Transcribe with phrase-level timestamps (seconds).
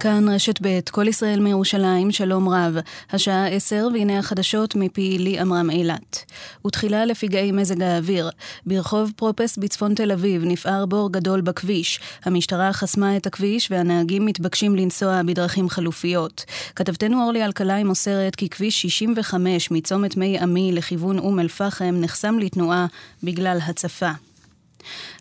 [0.00, 2.76] כאן רשת ב', כל ישראל מירושלים, שלום רב.
[3.10, 6.24] השעה עשר, והנה החדשות מפי לי עמרם אילת.
[6.66, 8.30] ותחילה לפגעי מזג האוויר.
[8.66, 12.00] ברחוב פרופס בצפון תל אביב נפער בור גדול בכביש.
[12.24, 16.44] המשטרה חסמה את הכביש והנהגים מתבקשים לנסוע בדרכים חלופיות.
[16.76, 22.86] כתבתנו אורלי אלקלעי מוסרת כי כביש 65 מצומת מי עמי לכיוון אום אל-פחם נחסם לתנועה
[23.22, 24.10] בגלל הצפה.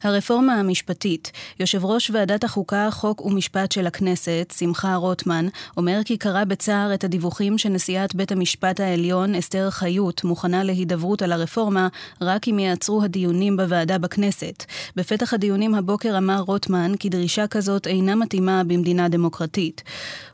[0.04, 6.44] הרפורמה המשפטית, יושב ראש ועדת החוקה, חוק ומשפט של הכנסת, שמחה רוטמן, אומר כי קרא
[6.44, 11.88] בצער את הדיווחים שנשיאת בית המשפט העליון, אסתר חיות, מוכנה להידברות על הרפורמה,
[12.22, 14.66] רק אם יעצרו הדיונים בוועדה בכנסת.
[14.96, 19.84] בפתח הדיונים הבוקר אמר רוטמן כי דרישה כזאת אינה מתאימה במדינה דמוקרטית.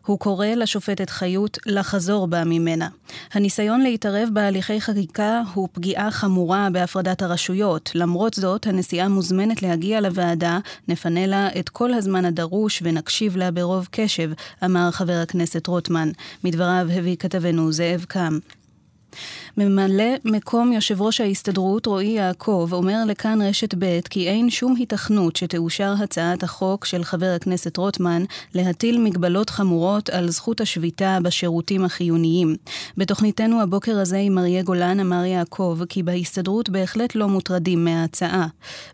[0.06, 2.88] הוא קורא לשופטת חיות לחזור בה ממנה.
[3.34, 7.92] הניסיון להתערב בהליכי חקיקה הוא פגיעה חמורה בהפרדת הרשויות.
[7.96, 13.88] למרות זאת, הנשיאה מוזמנת להגיע לוועדה, נפנה לה את כל הזמן הדרוש ונקשיב לה ברוב
[13.92, 14.32] קשב,
[14.66, 16.12] אמר חבר הכנסת רוטמן.
[16.44, 18.40] מדבריו הביא כתבנו זאב קם.
[19.58, 25.36] ממלא מקום יושב ראש ההסתדרות רועי יעקב אומר לכאן רשת ב' כי אין שום היתכנות
[25.36, 32.56] שתאושר הצעת החוק של חבר הכנסת רוטמן להטיל מגבלות חמורות על זכות השביתה בשירותים החיוניים.
[32.98, 38.48] בתוכניתנו הבוקר הזה עם אריה גולן אמר יעקב כי בהסתדרות בהחלט לא מוטרדים מההצעה.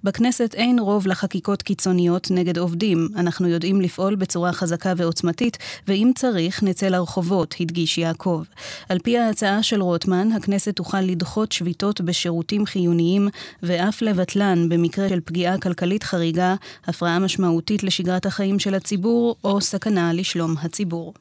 [0.04, 3.08] בכנסת אין רוב לחקיקות קיצוניות נגד עובדים.
[3.16, 8.44] אנחנו יודעים לפעול בצורה חזקה ועוצמתית, ואם צריך נצא לרחובות, הדגיש יעקב.
[8.90, 13.30] על פי ההצעה של רוטמן, הכנסת תוכל לדחות שביתות בשירותים חיוניים
[13.64, 20.14] ואף לבטלן במקרה של פגיעה כלכלית חריגה, הפרעה משמעותית לשגרת החיים של הציבור או סכנה
[20.14, 21.14] לשלום הציבור.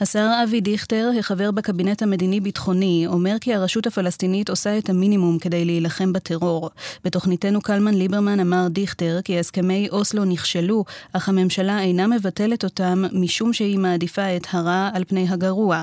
[0.00, 6.12] השר אבי דיכטר, החבר בקבינט המדיני-ביטחוני, אומר כי הרשות הפלסטינית עושה את המינימום כדי להילחם
[6.12, 6.70] בטרור.
[7.04, 13.52] בתוכניתנו קלמן ליברמן אמר דיכטר כי הסכמי אוסלו נכשלו, אך הממשלה אינה מבטלת אותם משום
[13.52, 15.82] שהיא מעדיפה את הרע על פני הגרוע.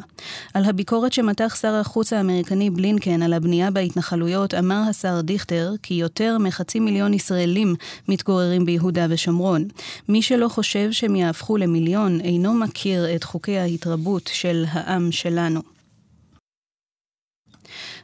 [0.54, 6.38] על הביקורת שמתח שר החוץ האמריקני בלינקן על הבנייה בהתנחלויות, אמר השר דיכטר כי יותר
[6.38, 7.76] מחצי מיליון ישראלים
[8.08, 9.66] מתגוררים ביהודה ושומרון.
[10.10, 15.62] מי שלא חושב שהם יהפכו למיליון אינו מכיר את חוקי ההתרבות התרבות של העם שלנו.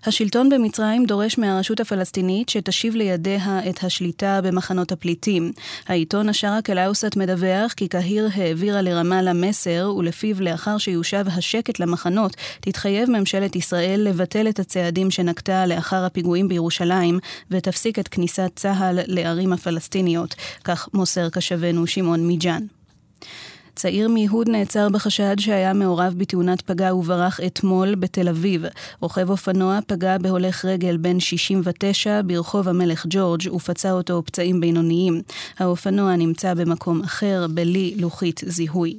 [0.06, 5.52] השלטון במצרים דורש מהרשות הפלסטינית שתשיב לידיה את השליטה במחנות הפליטים.
[5.88, 13.10] העיתון השארק אל-אוסט מדווח כי קהיר העבירה לרמאללה מסר, ולפיו לאחר שיושב השקט למחנות, תתחייב
[13.10, 17.20] ממשלת ישראל לבטל את הצעדים שנקטה לאחר הפיגועים בירושלים,
[17.52, 20.36] ותפסיק את כניסת צה"ל לערים הפלסטיניות.
[20.64, 22.81] כך מוסר קשבנו שמעון מיג'אן.
[23.76, 28.64] צעיר מיהוד נעצר בחשד שהיה מעורב בתאונת פגע וברח אתמול בתל אביב.
[29.02, 35.22] רוכב אופנוע פגע בהולך רגל בן 69 ברחוב המלך ג'ורג' ופצע אותו פצעים בינוניים.
[35.60, 38.98] האופנוע נמצא במקום אחר, בלי לוחית זיהוי.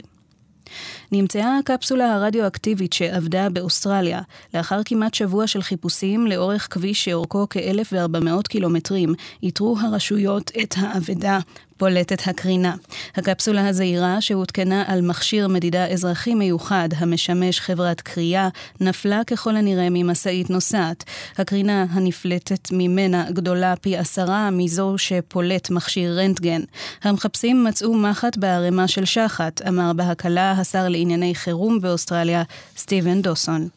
[1.13, 4.21] נמצאה הקפסולה הרדיואקטיבית שעבדה באוסטרליה.
[4.55, 11.39] לאחר כמעט שבוע של חיפושים לאורך כביש שאורכו כ-1,400 קילומטרים, איתרו הרשויות את האבדה
[11.77, 12.75] פולטת הקרינה.
[13.17, 18.49] הקפסולה הזעירה שהותקנה על מכשיר מדידה אזרחי מיוחד המשמש חברת קריאה,
[18.81, 21.05] נפלה ככל הנראה ממשאית נוסעת.
[21.39, 26.61] הקרינה הנפלטת ממנה גדולה פי עשרה מזו שפולט מכשיר רנטגן.
[27.03, 32.43] המחפשים מצאו מחט בערימה של שחת, אמר בהקלה השר לענייני חירום באוסטרליה,
[32.77, 33.69] סטיבן דוסון.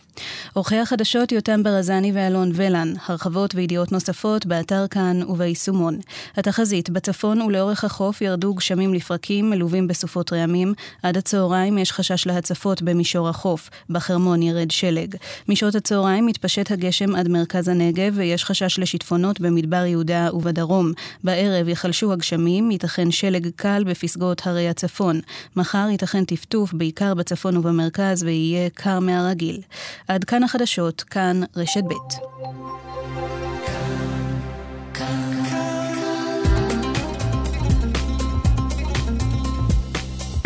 [0.53, 5.99] עורכי החדשות יותם ברזני ואלון ולן, הרחבות וידיעות נוספות באתר כאן וביישומון.
[6.37, 10.73] התחזית בצפון ולאורך החוף ירדו גשמים לפרקים מלווים בסופות רעמים.
[11.03, 13.69] עד הצהריים יש חשש להצפות במישור החוף.
[13.89, 15.15] בחרמון ירד שלג.
[15.49, 20.91] משעות הצהריים מתפשט הגשם עד מרכז הנגב ויש חשש לשיטפונות במדבר יהודה ובדרום.
[21.23, 25.19] בערב יחלשו הגשמים, ייתכן שלג קל בפסגות הרי הצפון.
[25.55, 29.61] מחר ייתכן טפטוף בעיקר בצפון ובמרכז ויהיה קר מהרגיל.
[30.07, 32.84] עד כאן החדשות, כאן רשת ב'.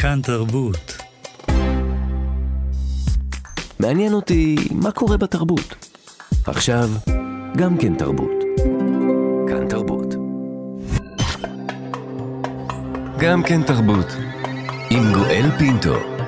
[0.02, 0.98] כאן תרבות.
[3.80, 5.88] מעניין אותי מה קורה בתרבות.
[6.48, 6.90] עכשיו,
[7.58, 8.44] גם כן תרבות.
[9.48, 10.16] כאן תרבות.
[13.20, 14.08] גם כן תרבות.
[14.90, 16.19] עם גואל פינטו.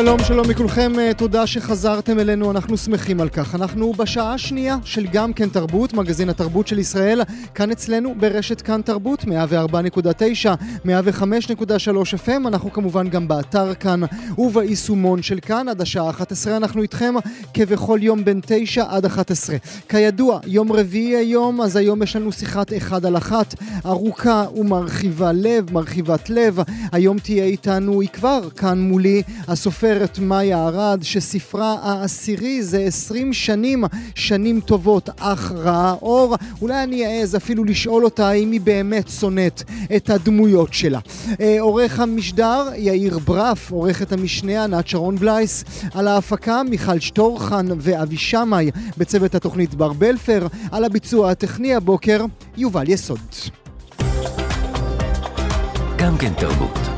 [0.00, 3.54] שלום, שלום מכולכם, אה, תודה שחזרתם אלינו, אנחנו שמחים על כך.
[3.54, 7.22] אנחנו בשעה השנייה של גם כן תרבות, מגזין התרבות של ישראל,
[7.54, 10.54] כאן אצלנו ברשת כאן תרבות, 104.9,
[10.84, 14.00] 105.3 FM, אנחנו כמובן גם באתר כאן
[14.38, 17.14] וביישומון של כאן, עד השעה 11 אנחנו איתכם
[17.54, 19.56] כבכל יום בין 9 עד 11.
[19.88, 23.54] כידוע, יום רביעי היום, אז היום יש לנו שיחת אחד על אחת,
[23.86, 26.58] ארוכה ומרחיבה לב, מרחיבת לב.
[26.92, 29.22] היום תהיה איתנו, היא כבר כאן מולי,
[29.90, 33.84] הסופרת מאיה ארד, שספרה העשירי זה 20 שנים,
[34.14, 36.36] שנים טובות, אך רעה אור.
[36.62, 39.62] אולי אני אעז אפילו לשאול אותה האם היא באמת שונאת
[39.96, 40.98] את הדמויות שלה.
[41.40, 45.64] אה, עורך המשדר יאיר ברף, עורכת המשנה ענת שרון בלייס,
[45.94, 52.24] על ההפקה מיכל שטורחן ואבי שמאי, בצוות התוכנית בר בלפר, על הביצוע הטכני הבוקר,
[52.56, 53.18] יובל יסוד.
[55.96, 56.89] גם כן תרבות.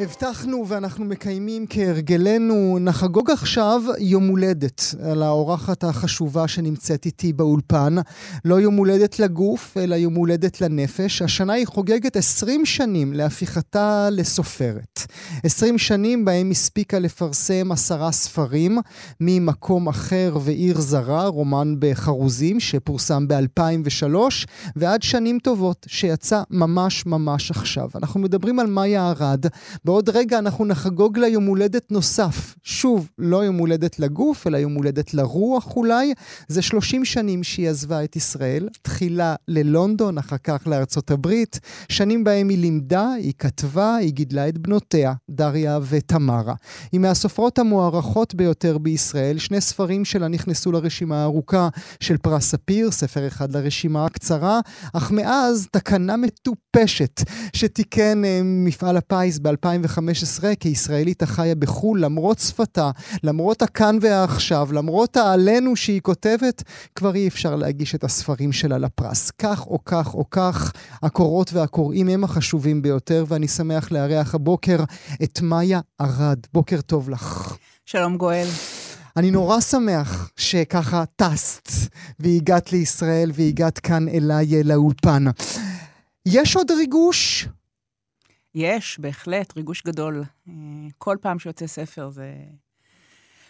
[0.00, 7.96] הבטחנו ואנחנו מקיימים כהרגלנו, נחגוג עכשיו יום הולדת על האורחת החשובה שנמצאת איתי באולפן.
[8.44, 11.22] לא יום הולדת לגוף, אלא יום הולדת לנפש.
[11.22, 15.06] השנה היא חוגגת 20 שנים להפיכתה לסופרת.
[15.44, 18.78] 20 שנים בהם הספיקה לפרסם עשרה ספרים,
[19.20, 24.14] ממקום אחר ועיר זרה, רומן בחרוזים שפורסם ב-2003,
[24.76, 27.88] ועד שנים טובות שיצא ממש ממש עכשיו.
[27.94, 29.46] אנחנו מדברים על מאיה ארד.
[29.86, 32.54] בעוד רגע אנחנו נחגוג לה יום הולדת נוסף.
[32.62, 36.14] שוב, לא יום הולדת לגוף, אלא יום הולדת לרוח אולי.
[36.48, 41.60] זה 30 שנים שהיא עזבה את ישראל, תחילה ללונדון, אחר כך לארצות הברית.
[41.88, 46.54] שנים בהם היא לימדה, היא כתבה, היא גידלה את בנותיה, דריה ותמרה.
[46.92, 49.38] היא מהסופרות המוערכות ביותר בישראל.
[49.38, 51.68] שני ספרים שלה נכנסו לרשימה הארוכה
[52.00, 54.60] של פרס ספיר, ספר אחד לרשימה הקצרה,
[54.92, 57.20] אך מאז תקנה מטופשת
[57.52, 59.38] שתיקן אה, מפעל הפיס
[59.82, 62.90] ב-2015 כישראלית החיה בחו"ל, למרות שפתה,
[63.22, 66.62] למרות הכאן והעכשיו, למרות העלינו שהיא כותבת,
[66.94, 69.30] כבר אי אפשר להגיש את הספרים שלה לפרס.
[69.30, 74.84] כך או כך או כך, הקוראות והקוראים הם החשובים ביותר, ואני שמח לארח הבוקר
[75.22, 76.38] את מאיה ארד.
[76.52, 77.56] בוקר טוב לך.
[77.86, 78.46] שלום גואל.
[79.16, 81.68] אני נורא שמח שככה טסת
[82.20, 85.24] והגעת לישראל והגעת כאן אליי לאולפן.
[86.26, 87.48] יש עוד ריגוש?
[88.56, 90.22] יש, בהחלט, ריגוש גדול.
[90.48, 90.52] אה,
[90.98, 92.32] כל פעם שיוצא ספר זה...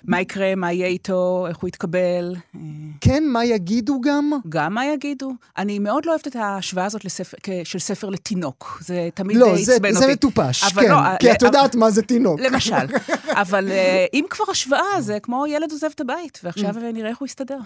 [0.04, 2.34] מה יקרה, מה יהיה איתו, איך הוא יתקבל.
[2.54, 2.60] אה,
[3.00, 4.30] כן, מה יגידו גם?
[4.48, 5.32] גם מה יגידו.
[5.58, 8.78] אני מאוד לא אוהבת את ההשוואה הזאת לספר, של ספר לתינוק.
[8.84, 10.06] זה תמיד לא, עצבן אותי.
[10.06, 10.88] זה מטופש, כן.
[10.90, 12.40] לא, כי אה, את יודעת מה זה תינוק.
[12.40, 12.74] למשל.
[13.42, 16.92] אבל אה, אם כבר השוואה, זה כמו ילד עוזב את הבית, ועכשיו Mm.
[16.92, 17.58] נראה איך הוא יסתדר.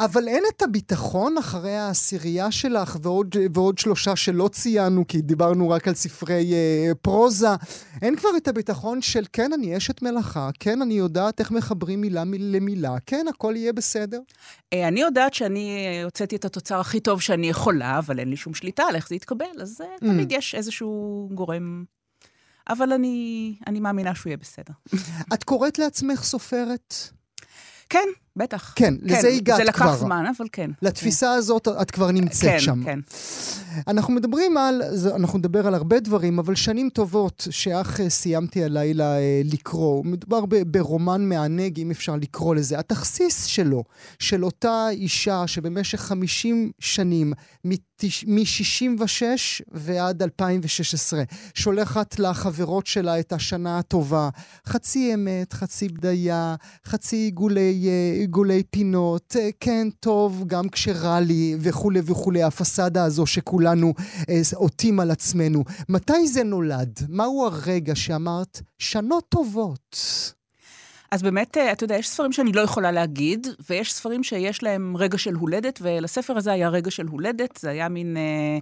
[0.00, 5.88] אבל אין את הביטחון אחרי העשירייה שלך ועוד, ועוד שלושה שלא ציינו, כי דיברנו רק
[5.88, 7.48] על ספרי אה, פרוזה.
[8.02, 12.24] אין כבר את הביטחון של כן, אני אשת מלאכה, כן, אני יודעת איך מחברים מילה
[12.24, 14.20] מ- למילה, כן, הכל יהיה בסדר.
[14.72, 18.36] אה, אני יודעת שאני אה, הוצאתי את התוצר הכי טוב שאני יכולה, אבל אין לי
[18.36, 19.98] שום שליטה על איך זה יתקבל, אז אה, Mm.
[20.00, 21.84] תמיד יש איזשהו גורם...
[22.68, 24.74] אבל אני, אני מאמינה שהוא יהיה בסדר.
[25.34, 26.94] את קוראת לעצמך סופרת?
[27.88, 28.72] כן, בטח.
[28.76, 29.96] כן, לזה הגעת זה לקח כבר.
[29.96, 30.70] זמן, אבל כן.
[30.82, 32.84] לתפיסה הזאת את כבר נמצאת כן, שם.
[32.84, 32.98] כן.
[33.86, 34.82] אנחנו מדברים על,
[35.14, 40.04] אנחנו נדבר על הרבה דברים, אבל שנים טובות שאך אה, סיימתי הלילה אה, לקרוא.
[40.04, 42.78] מדובר ברומן מענג, אם אפשר לקרוא לזה.
[42.78, 43.84] התכסיס שלו,
[44.18, 47.32] של אותה אישה שבמשך 50 שנים,
[47.64, 49.22] מ-66
[49.72, 51.22] ועד 2016,
[51.54, 54.28] שולחת לחברות שלה את השנה הטובה.
[54.66, 56.54] חצי אמת, חצי בדיה,
[56.86, 63.26] חצי עיגולי, אה, עיגולי פינות, אה, כן, טוב, גם כשרע לי, וכולי וכולי, הפסאדה הזו
[63.26, 63.94] שכולנו
[64.28, 65.64] אה, עוטים על עצמנו.
[65.88, 67.00] מתי זה נולד?
[67.08, 69.96] מהו הרגע שאמרת, שנות טובות?
[71.10, 74.96] אז באמת, אה, אתה יודע, יש ספרים שאני לא יכולה להגיד, ויש ספרים שיש להם
[74.96, 78.58] רגע של הולדת, ולספר הזה היה רגע של הולדת, זה היה מין אה,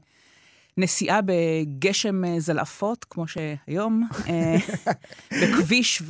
[0.76, 4.09] נסיעה בגשם זלעפות, כמו שהיום,
[5.42, 6.02] בכביש,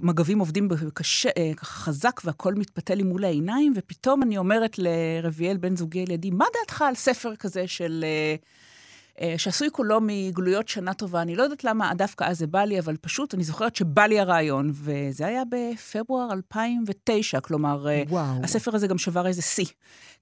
[0.00, 5.76] והמגבים עובדים קשה, אה, חזק, והכל מתפתל לי מול העיניים, ופתאום אני אומרת לרביאל, בן
[5.76, 8.04] זוגי לידי, מה דעתך על ספר כזה של...
[9.20, 11.22] אה, שעשוי כולו מגלויות שנה טובה.
[11.22, 14.20] אני לא יודעת למה דווקא אז זה בא לי, אבל פשוט אני זוכרת שבא לי
[14.20, 18.42] הרעיון, וזה היה בפברואר 2009, כלומר, אה, וואו.
[18.42, 19.66] הספר הזה גם שבר איזה שיא.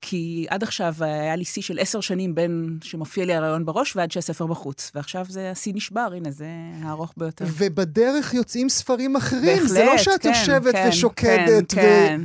[0.00, 4.10] כי עד עכשיו היה לי שיא של עשר שנים בין שמופיע לי הרעיון בראש ועד
[4.12, 4.90] שהספר בחוץ.
[4.94, 6.46] ועכשיו זה השיא נשבר, הנה, זה
[6.82, 7.44] הארוך ביותר.
[7.48, 11.72] ובדרך יוצאים ספרים אחרים, בהחלט, זה לא שאת כן, יושבת כן, ושוקדת.
[11.72, 12.20] כן, כן.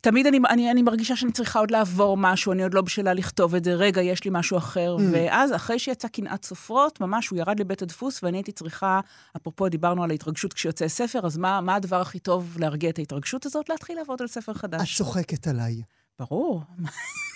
[0.00, 3.54] תמיד אני, אני, אני מרגישה שאני צריכה עוד לעבור משהו, אני עוד לא בשלה לכתוב
[3.54, 4.96] את זה, רגע, יש לי משהו אחר.
[4.98, 5.02] Mm.
[5.12, 9.00] ואז, אחרי שיצא קנאת סופרות, ממש הוא ירד לבית הדפוס, ואני הייתי צריכה,
[9.36, 13.46] אפרופו דיברנו על ההתרגשות כשיוצא ספר, אז מה, מה הדבר הכי טוב להרגיע את ההתרגשות
[13.46, 13.68] הזאת?
[13.68, 14.94] להתחיל לעבוד על ספר חדש.
[14.94, 15.82] את צוחקת עליי.
[16.18, 16.62] ברור.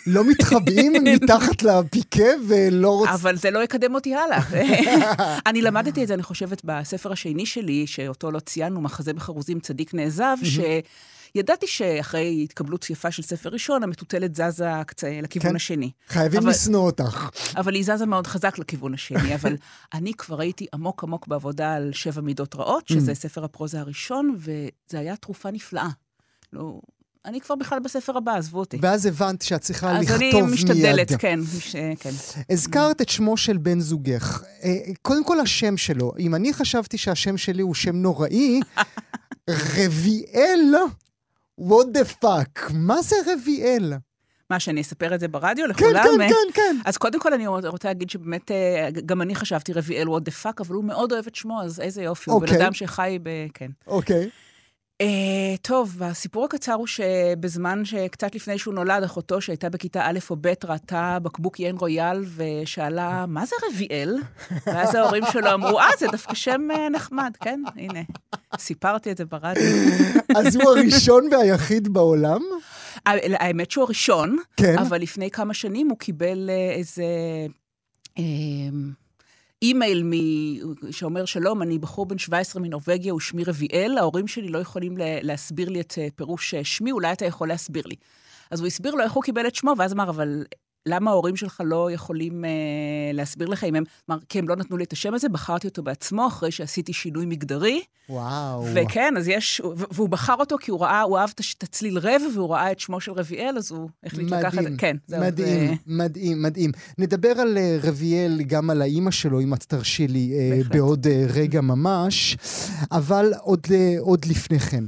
[0.06, 3.14] לא מתחבאים מתחת לפיקה ולא רוצים...
[3.14, 4.40] אבל זה לא יקדם אותי הלאה.
[5.48, 9.94] אני למדתי את זה, אני חושבת, בספר השני שלי, שאותו לא ציינו, מחזה בחרוזים צדיק
[9.94, 14.70] נעזב, שידעתי שאחרי התקבלות יפה של ספר ראשון, המטוטלת זזה
[15.22, 15.56] לכיוון כן.
[15.56, 15.90] השני.
[16.08, 17.28] חייבים לשנוא אותך.
[17.56, 19.56] אבל היא זזה מאוד חזק לכיוון השני, אבל
[19.94, 24.98] אני כבר הייתי עמוק עמוק בעבודה על שבע מידות רעות, שזה ספר הפרוזה הראשון, וזה
[24.98, 25.88] היה תרופה נפלאה.
[26.52, 26.80] לא,
[27.26, 28.78] אני כבר בכלל בספר הבא, עזבו אותי.
[28.82, 30.44] ואז הבנת שאת צריכה אז לכתוב אני מיד.
[30.54, 32.10] משתדלת, כן, מש- כן.
[32.50, 34.42] הזכרת את שמו של בן זוגך.
[34.64, 36.12] אה, קודם כל השם שלו.
[36.18, 38.60] אם אני חשבתי שהשם שלי הוא שם נוראי,
[39.50, 40.74] רביאל,
[41.60, 43.92] what the fuck, מה זה רביאל?
[44.50, 46.02] מה, שאני אספר את זה ברדיו כן, לכולם?
[46.04, 46.28] כן, אה?
[46.28, 46.76] כן, כן.
[46.84, 50.60] אז קודם כל אני רוצה להגיד שבאמת, אה, גם אני חשבתי רביאל what the fuck,
[50.60, 52.62] אבל הוא מאוד אוהב את שמו, אז איזה יופי, הוא בן אוקיי.
[52.64, 53.28] אדם שחי ב...
[53.54, 53.70] כן.
[53.86, 54.28] אוקיי.
[55.02, 60.36] Uh, טוב, הסיפור הקצר הוא שבזמן שקצת לפני שהוא נולד, אחותו שהייתה בכיתה א' או
[60.40, 64.16] ב' ראתה בקבוק יין רויאל ושאלה, מה זה רביאל?
[64.66, 67.60] ואז ההורים שלו אמרו, אה, זה דווקא שם uh, נחמד, כן?
[67.76, 68.00] הנה,
[68.58, 69.62] סיפרתי את זה ברדיו.
[70.36, 72.40] אז הוא הראשון והיחיד בעולם?
[73.06, 74.78] האמת שהוא הראשון, כן.
[74.78, 77.04] אבל לפני כמה שנים הוא קיבל אה, איזה
[79.62, 84.94] אימייל מ- שאומר, שלום, אני בחור בן 17 מנורבגיה, ושמי רביאל, ההורים שלי לא יכולים
[84.98, 87.94] להסביר לי את אה, פירוש אה, שמי, אולי אתה יכול להסביר לי.
[88.50, 90.44] אז הוא הסביר לו איך הוא קיבל את שמו, ואז אמר, אבל
[90.86, 92.50] למה ההורים שלך לא יכולים אה,
[93.12, 93.84] להסביר לך אם הם...
[94.10, 97.26] אמר, כי הם לא נתנו לי את השם הזה, בחרתי אותו בעצמו אחרי שעשיתי שינוי
[97.26, 97.82] מגדרי.
[98.08, 98.64] וואו.
[98.74, 99.60] וכן, אז יש,
[99.90, 103.00] והוא בחר אותו כי הוא ראה, הוא אהב את הצליל רב, והוא ראה את שמו
[103.00, 104.54] של רביאל, אז הוא החליט לקחת...
[104.54, 105.20] מדהים, כן, זהו.
[105.20, 106.70] מדהים, זה- מדהים, מדהים.
[106.98, 110.76] נדבר על אה, רביאל, גם על האימא שלו, אם את תרשי לי, אה, בהחלט.
[110.76, 112.36] בעוד אה, רגע ממש,
[112.92, 114.84] אבל עוד, אה, עוד לפני כן.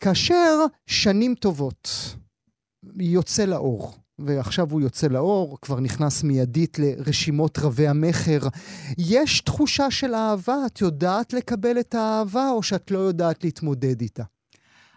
[0.00, 1.90] כאשר שנים טובות
[2.98, 8.38] יוצא לאור, ועכשיו הוא יוצא לאור, כבר נכנס מיידית לרשימות רבי המכר,
[8.98, 10.56] יש תחושה של אהבה?
[10.66, 14.22] את יודעת לקבל את האהבה, או שאת לא יודעת להתמודד איתה?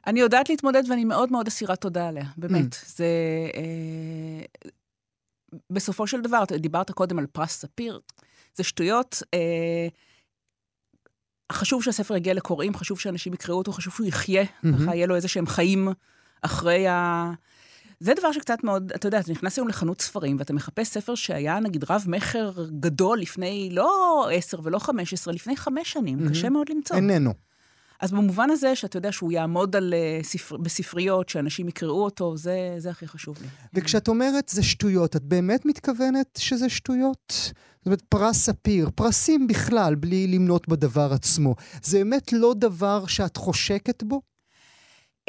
[0.07, 2.73] אני יודעת להתמודד ואני מאוד מאוד אסירת תודה עליה, באמת.
[2.73, 2.77] Mm.
[2.85, 3.05] זה...
[3.55, 4.45] אה,
[5.69, 7.99] בסופו של דבר, דיברת קודם על פרס ספיר,
[8.55, 9.23] זה שטויות.
[9.33, 9.88] אה,
[11.51, 14.77] חשוב שהספר יגיע לקוראים, חשוב שאנשים יקראו אותו, חשוב שהוא יחיה, מהמם.
[14.77, 15.88] ככה יהיה לו איזה שהם חיים
[16.41, 17.31] אחרי ה...
[17.99, 21.59] זה דבר שקצת מאוד, אתה יודע, אתה נכנס היום לחנות ספרים, ואתה מחפש ספר שהיה
[21.59, 26.29] נגיד רב-מכר גדול לפני לא עשר ולא חמש עשרה, לפני חמש שנים, מהמם.
[26.29, 26.95] קשה מאוד למצוא.
[26.95, 27.33] איננו.
[27.99, 32.75] אז במובן הזה, שאתה יודע שהוא יעמוד על, אה, ספר, בספריות, שאנשים יקראו אותו, זה,
[32.77, 33.47] זה הכי חשוב לי.
[33.73, 37.33] וכשאת אומרת זה שטויות, את באמת מתכוונת שזה שטויות?
[37.77, 41.55] זאת אומרת, פרס ספיר, פרסים בכלל, בלי למנות בדבר עצמו.
[41.83, 44.21] זה באמת לא דבר שאת חושקת בו?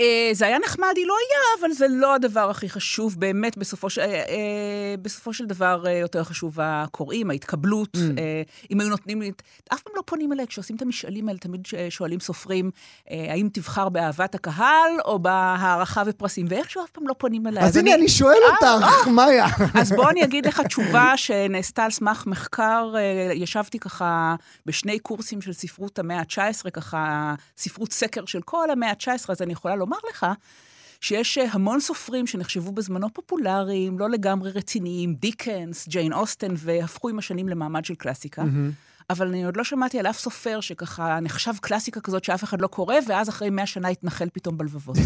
[0.00, 3.20] אה, זה היה נחמד, היא לא היה, אבל זה לא הדבר הכי חשוב.
[3.20, 7.96] באמת, בסופו של, אה, אה, בסופו של דבר אה, יותר חשוב הקוראים, ההתקבלות.
[7.96, 7.98] Mm.
[8.18, 9.32] אה, אם היו נותנים לי...
[9.74, 12.70] אף פעם לא פונים אליי, כשעושים את המשאלים האלה, תמיד שואלים סופרים,
[13.10, 17.64] אה, האם תבחר באהבת הקהל או בהערכה ופרסים, ואיכשהו אף פעם לא פונים אליי.
[17.64, 19.46] אז הנה, אני שואל אה, אותך, מאיה.
[19.74, 22.92] אז בוא אני אגיד לך תשובה שנעשתה על סמך מחקר.
[22.96, 24.34] אה, ישבתי ככה
[24.66, 29.52] בשני קורסים של ספרות המאה ה-19, ככה ספרות סקר של כל המאה ה-19, אז אני
[29.52, 30.26] יכולה לומר לך
[31.00, 37.18] שיש אה, המון סופרים שנחשבו בזמנו פופולריים, לא לגמרי רציניים, דיקנס, ג'יין אוסטן, והפכו עם
[37.18, 38.42] השנים למעמד של קלאסיקה.
[39.10, 42.66] אבל אני עוד לא שמעתי על אף סופר שככה נחשב קלאסיקה כזאת שאף אחד לא
[42.66, 44.96] קורא, ואז אחרי מאה שנה התנחל פתאום בלבבות.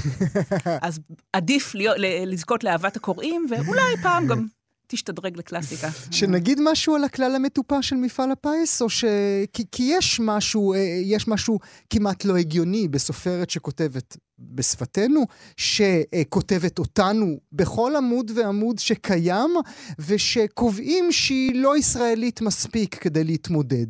[0.83, 1.01] אז
[1.33, 4.47] עדיף להיות, לזכות לאהבת הקוראים, ואולי פעם גם
[4.95, 5.89] תשתדרג לקלאסיקה.
[6.11, 9.05] שנגיד משהו על הכלל המטופש של מפעל הפיס, או ש...
[9.53, 11.59] כי, כי יש משהו, אה, יש משהו
[11.91, 19.51] כמעט לא הגיוני בסופרת שכותבת בשפתנו, שכותבת אותנו בכל עמוד ועמוד שקיים,
[19.99, 23.87] ושקובעים שהיא לא ישראלית מספיק כדי להתמודד.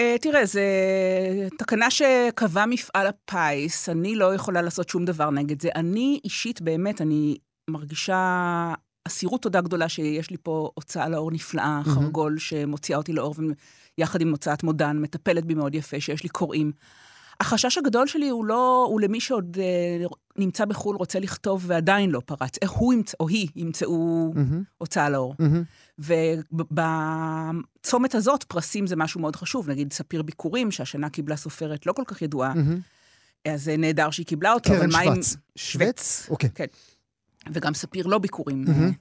[0.00, 0.60] Uh, תראה, זו
[1.58, 5.68] תקנה שקבע מפעל הפיס, אני לא יכולה לעשות שום דבר נגד זה.
[5.74, 7.36] אני אישית, באמת, אני
[7.70, 8.74] מרגישה
[9.06, 11.94] אסירות תודה גדולה שיש לי פה הוצאה לאור נפלאה, מהמם.
[11.94, 13.34] חרגול, שמוציאה אותי לאור,
[13.98, 16.72] יחד עם הוצאת מודן, מטפלת בי מאוד יפה, שיש לי קוראים.
[17.40, 22.20] החשש הגדול שלי הוא לא, הוא למי שעוד uh, נמצא בחו"ל, רוצה לכתוב ועדיין לא
[22.26, 22.58] פרץ.
[22.62, 25.34] איך הוא ימצא, או היא ימצאו מהמם, הוצאה לאור.
[25.38, 25.62] מהמם.
[27.78, 29.70] ובצומת הזאת, פרסים זה משהו מאוד חשוב.
[29.70, 32.54] נגיד ספיר ביקורים, שהשנה קיבלה סופרת לא כל כך ידועה.
[32.54, 32.80] מהמם.
[33.48, 35.12] אז זה נהדר שהיא קיבלה אותו, קרן אבל מה עם...
[35.12, 35.36] שוורץ.
[35.56, 36.26] שוורץ?
[36.30, 36.50] אוקיי.
[36.54, 36.66] כן.
[37.52, 38.64] וגם ספיר לא ביקורים.
[38.64, 38.92] מהמם.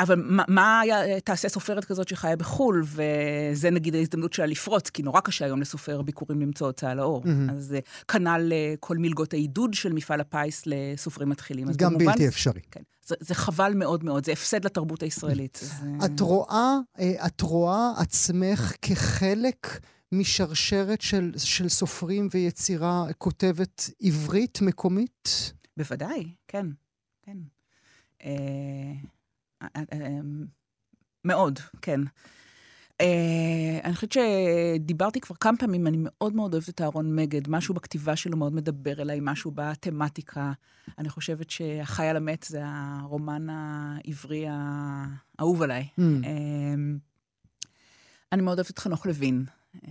[0.00, 5.02] אבל מה, מה היה, תעשה סופרת כזאת שחיה בחו"ל, וזה נגיד ההזדמנות שלה לפרוץ, כי
[5.02, 7.22] נורא קשה היום לסופר ביקורים למצוא הוצאה לאור.
[7.24, 7.50] מהמם.
[7.50, 11.68] אז אה, כנ"ל אה, כל מלגות העידוד של מפעל הפיס לסופרים מתחילים.
[11.76, 12.60] גם במובן- בלתי אפשרי.
[12.70, 12.80] כן.
[13.06, 15.60] זה, זה חבל מאוד מאוד, זה הפסד לתרבות הישראלית.
[15.62, 15.86] זה...
[16.04, 19.80] את רואה, אה, את רואה עצמך כחלק
[20.12, 25.52] משרשרת של, של סופרים ויצירה כותבת עברית מקומית?
[25.76, 26.66] בוודאי, כן.
[28.24, 28.92] אה,
[29.62, 30.20] אה, אה,
[31.24, 32.00] מאוד, כן.
[33.00, 37.74] אה, אני חושבת שדיברתי כבר כמה פעמים, אני מאוד מאוד אוהבת את אהרון מגד, משהו
[37.74, 40.52] בכתיבה שלו מאוד מדבר אליי, משהו בתמטיקה.
[40.98, 45.88] אני חושבת שהחי על המת זה הרומן העברי האהוב עליי.
[45.98, 46.02] Mm.
[46.24, 46.74] אה,
[48.32, 49.44] אני מאוד אוהבת את חנוך לוין.
[49.74, 49.90] אה,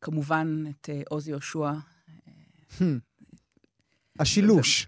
[0.00, 1.72] כמובן, את אה, עוז יהושע.
[2.78, 2.82] Hmm.
[4.18, 4.86] השילוש.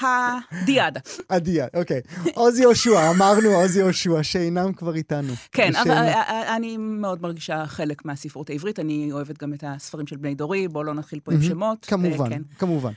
[0.00, 1.00] הדיאדה.
[1.28, 2.00] עדיה, אוקיי.
[2.34, 5.32] עוז יהושע, אמרנו עוז יהושע, שאינם כבר איתנו.
[5.52, 6.08] כן, אבל
[6.56, 8.78] אני מאוד מרגישה חלק מהספרות העברית.
[8.78, 11.42] אני אוהבת גם את הספרים של בני דורי, בואו לא נתחיל פה עם.
[11.42, 11.84] שמות.
[11.84, 12.42] אה, כמובן, כן.
[12.58, 12.92] כמובן.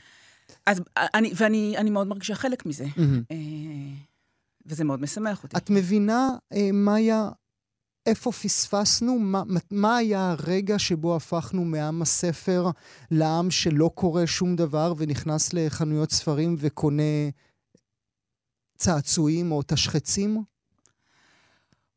[0.66, 2.84] אז אה, אני, ואני אני מאוד מרגישה חלק מזה.
[3.30, 3.36] אה,
[4.66, 5.56] וזה מאוד משמח אותי.
[5.56, 6.28] את מבינה,
[6.72, 7.28] מאיה,
[8.06, 9.18] איפה פספסנו?
[9.18, 12.70] מה, מה היה הרגע שבו הפכנו מעם הספר
[13.10, 17.02] לעם שלא קורא שום דבר ונכנס לחנויות ספרים וקונה
[18.76, 20.44] צעצועים או תשחצים?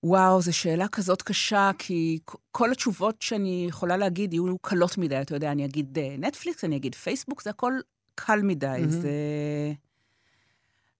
[0.03, 2.19] וואו, זו שאלה כזאת קשה, כי
[2.51, 5.21] כל התשובות שאני יכולה להגיד יהיו קלות מדי.
[5.21, 7.73] אתה יודע, אני אגיד אה, נטפליקס, אני אגיד פייסבוק, זה הכל
[8.15, 8.65] קל מדי.
[8.67, 8.89] מהמם.
[8.89, 9.09] זה...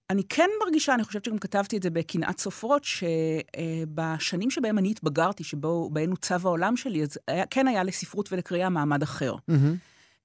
[0.10, 5.44] אני כן מרגישה, אני חושבת שגם כתבתי את זה בקנאת סופרות, שבשנים שבהם אני התבגרתי,
[5.44, 9.36] שבהן עוצב העולם שלי, אז היה, כן היה לספרות ולקריאה מעמד אחר.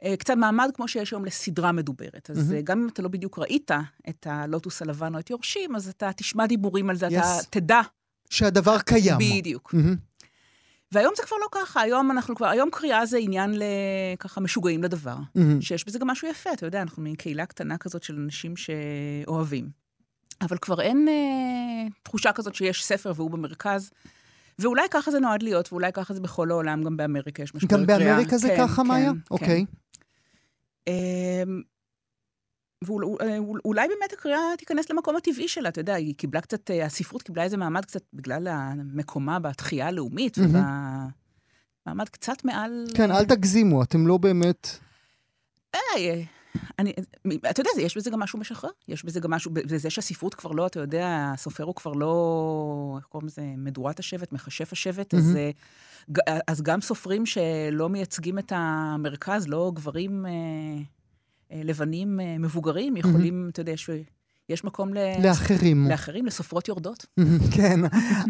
[0.04, 2.30] אה, קצת מעמד כמו שיש היום לסדרה מדוברת.
[2.30, 2.52] אז.
[2.52, 3.70] אה, גם אם אתה לא בדיוק ראית
[4.08, 7.46] את הלוטוס הלבן או את יורשים, אז אתה תשמע דיבורים על זה, אתה Yes.
[7.50, 7.80] תדע.
[8.30, 9.18] שהדבר קיים.
[9.18, 9.74] בדיוק.
[9.74, 9.96] מהמם.
[10.92, 13.54] והיום זה כבר לא ככה, היום אנחנו כבר, היום קריאה זה עניין
[14.14, 15.16] לככה משוגעים לדבר.
[15.34, 15.60] מהמם.
[15.60, 19.68] שיש בזה גם משהו יפה, אתה יודע, אנחנו מין קהילה קטנה כזאת של אנשים שאוהבים.
[20.40, 23.90] אבל כבר אין אה, תחושה כזאת שיש ספר והוא במרכז.
[24.58, 27.86] ואולי ככה זה נועד להיות, ואולי ככה זה בכל העולם, גם באמריקה יש משבר גם
[27.86, 27.98] קריאה.
[27.98, 29.10] באמריקה זה כן, ככה, כן, מאיה?
[29.10, 29.18] כן.
[29.30, 29.64] אוקיי.
[30.86, 31.62] אמ,
[32.86, 37.42] ואולי באמת הקריאה תיכנס למקום הטבעי שלה, אתה יודע, היא קיבלה קצת, אה, הספרות קיבלה
[37.42, 38.48] איזה מעמד קצת בגלל
[38.94, 40.38] מקומה בתחייה הלאומית.
[40.38, 42.84] ובמעמד קצת מעל...
[42.94, 44.68] כן, אל תגזימו, אתם לא באמת...
[45.74, 46.22] אה, אה,
[46.78, 46.92] אני,
[47.50, 48.70] אתה יודע, יש בזה גם משהו משחרר.
[48.88, 53.04] יש בזה גם משהו, בזה שהספרות כבר לא, אתה יודע, הסופר הוא כבר לא, איך
[53.06, 55.36] קוראים לזה, מדורת השבט, מכשף השבט, אז.
[55.36, 55.50] אה,
[56.12, 60.76] ג- אז גם סופרים שלא מייצגים את המרכז, לא גברים אה, אה,
[61.54, 63.90] לבנים אה, מבוגרים, יכולים, אתה יודע, יש,
[64.48, 64.98] יש מקום ל...
[65.22, 65.86] לאחרים.
[65.88, 67.06] לאחרים, לסופרות יורדות.
[67.56, 67.80] כן,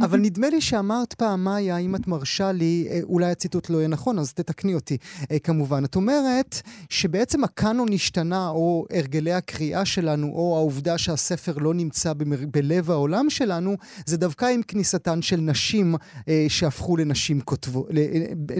[0.04, 3.88] אבל נדמה לי שאמרת פעם, מאיה, אם את מרשה לי, אה, אולי הציטוט לא יהיה
[3.88, 4.96] נכון, אז תתקני אותי
[5.30, 5.84] אה, כמובן.
[5.84, 12.38] את אומרת שבעצם הקאנון השתנה, או הרגלי הקריאה שלנו, או העובדה שהספר לא נמצא במר...
[12.50, 15.94] בלב העולם שלנו, זה דווקא עם כניסתן של נשים
[16.28, 17.88] אה, שהפכו לנשים כותבות,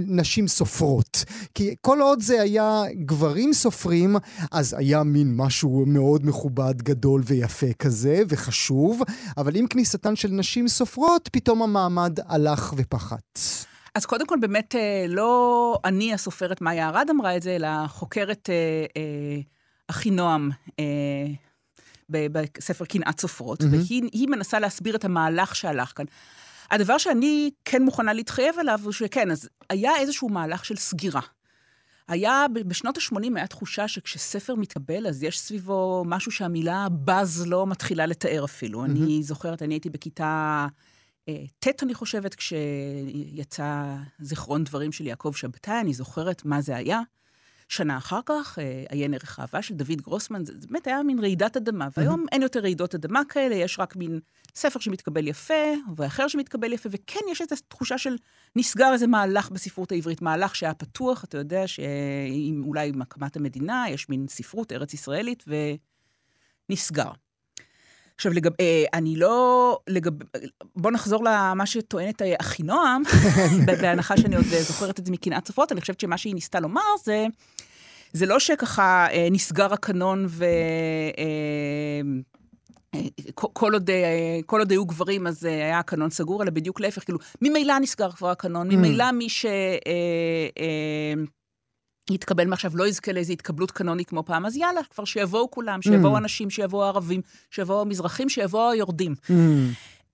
[0.07, 1.25] לנשים סופרות.
[1.55, 4.17] כי כל עוד זה היה גברים סופרים,
[4.53, 7.42] אז היה מין משהו מאוד מכובד, גדול ויפה
[7.79, 9.03] כזה, וחשוב,
[9.37, 13.39] אבל עם כניסתן של נשים סופרות, פתאום המעמד הלך ופחת.
[13.95, 18.51] אז קודם כל, באמת, אה, לא אני הסופרת מאיה ארד אמרה את זה, אלא חוקרת
[18.51, 18.55] אה,
[18.97, 19.41] אה,
[19.89, 20.85] אחינועם אה,
[22.11, 23.75] ב- בספר קנאת סופרות, מהמם.
[23.75, 26.05] והיא היא מנסה להסביר את המהלך שהלך כאן.
[26.71, 31.21] הדבר שאני כן מוכנה להתחייב עליו הוא שכן, אז היה איזשהו מהלך של סגירה.
[32.09, 38.07] היה, בשנות ה-80 היה תחושה שכשספר מתקבל, אז יש סביבו משהו שהמילה בז לא מתחילה
[38.07, 38.85] לתאר אפילו.
[38.85, 40.67] אני זוכרת, אני הייתי בכיתה
[41.29, 47.01] אה, ט', אני חושבת, כשיצא זיכרון דברים של יעקב שבתאי, אני זוכרת מה זה היה.
[47.73, 51.57] שנה אחר כך, אה, עיין ערך אהבה של דוד גרוסמן, זה באמת היה מין רעידת
[51.57, 51.89] אדמה.
[51.97, 54.21] והיום אין יותר רעידות אדמה כאלה, יש רק מין
[54.55, 55.65] ספר שמתקבל יפה,
[55.97, 58.17] ואחר שמתקבל יפה, וכן יש איזו תחושה של
[58.57, 63.85] נסגר איזה מהלך בספרות העברית, מהלך שהיה פתוח, אתה יודע, שעם, אולי עם הקמת המדינה,
[63.91, 65.45] יש מין ספרות ארץ ישראלית,
[66.69, 67.11] ונסגר.
[68.23, 69.79] עכשיו, לגב, אה, אני לא...
[69.89, 70.13] לגב,
[70.77, 73.03] בוא נחזור למה שטוענת אה, אחינועם,
[73.67, 76.81] בהנחה שאני עוד אה, זוכרת את זה מקנאת סופרות, אני חושבת שמה שהיא ניסתה לומר
[77.05, 77.27] זה,
[78.13, 80.45] זה לא שככה אה, נסגר הקנון ו...
[80.45, 82.01] אה,
[82.95, 83.01] אה,
[83.35, 83.91] כל- עוד,
[84.47, 88.31] כל עוד היו גברים, אז היה הקנון סגור, אלא בדיוק להפך, כאילו, ממילא נסגר כבר
[88.31, 89.47] הקנון, ממילא מי ש...
[89.47, 89.51] אה,
[90.59, 91.15] אה,
[92.11, 96.17] יתקבל מעכשיו, לא יזכה לאיזו התקבלות קנונית כמו פעם, אז יאללה, כבר שיבואו כולם, שיבואו
[96.17, 99.15] אנשים, שיבואו ערבים, שיבואו המזרחים, שיבואו היורדים.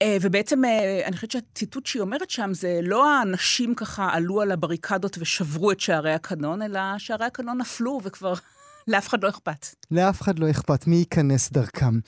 [0.03, 4.53] אה, ובעצם, אה, אני חושבת שהציטוט שהיא אומרת שם, זה לא האנשים ככה עלו על
[4.53, 8.35] הבריקדות ושברו את שערי הקנון, אלא שערי הקנון נפלו וכבר
[8.88, 9.66] לאף אחד לא אכפת.
[9.90, 11.98] לאף אחד לא אכפת מי ייכנס דרכם.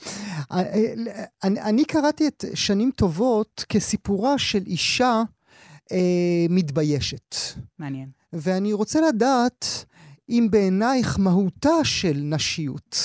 [0.51, 0.61] אה,
[1.43, 5.23] אני, אני קראתי את שנים טובות כסיפורה של אישה
[5.91, 7.35] אה, מתביישת.
[7.79, 8.09] מעניין.
[8.33, 9.85] ואני רוצה לדעת
[10.29, 12.97] אם בעינייך מהותה של נשיות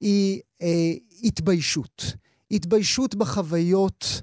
[0.00, 0.92] היא אה,
[1.24, 2.04] התביישות.
[2.50, 4.22] התביישות בחוויות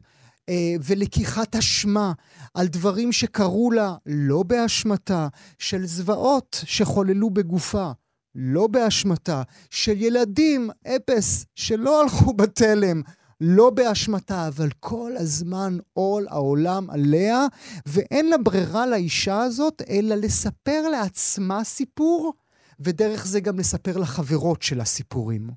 [0.50, 2.14] אה, ולקיחת אשמה
[2.54, 5.28] על דברים שקרו לה לא באשמתה,
[5.60, 7.92] של זוועות שחוללו בגופה.
[8.40, 13.02] לא באשמתה, של ילדים, אפס, שלא הלכו בתלם,
[13.42, 17.46] לא באשמתה, אבל כל הזמן עול העולם עליה,
[17.86, 22.34] ואין לה ברירה לאישה הזאת אלא לספר לעצמה סיפור,
[22.80, 25.50] ודרך זה גם לספר לחברות שלה סיפורים.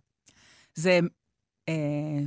[0.75, 1.01] זה
[1.69, 2.21] אה,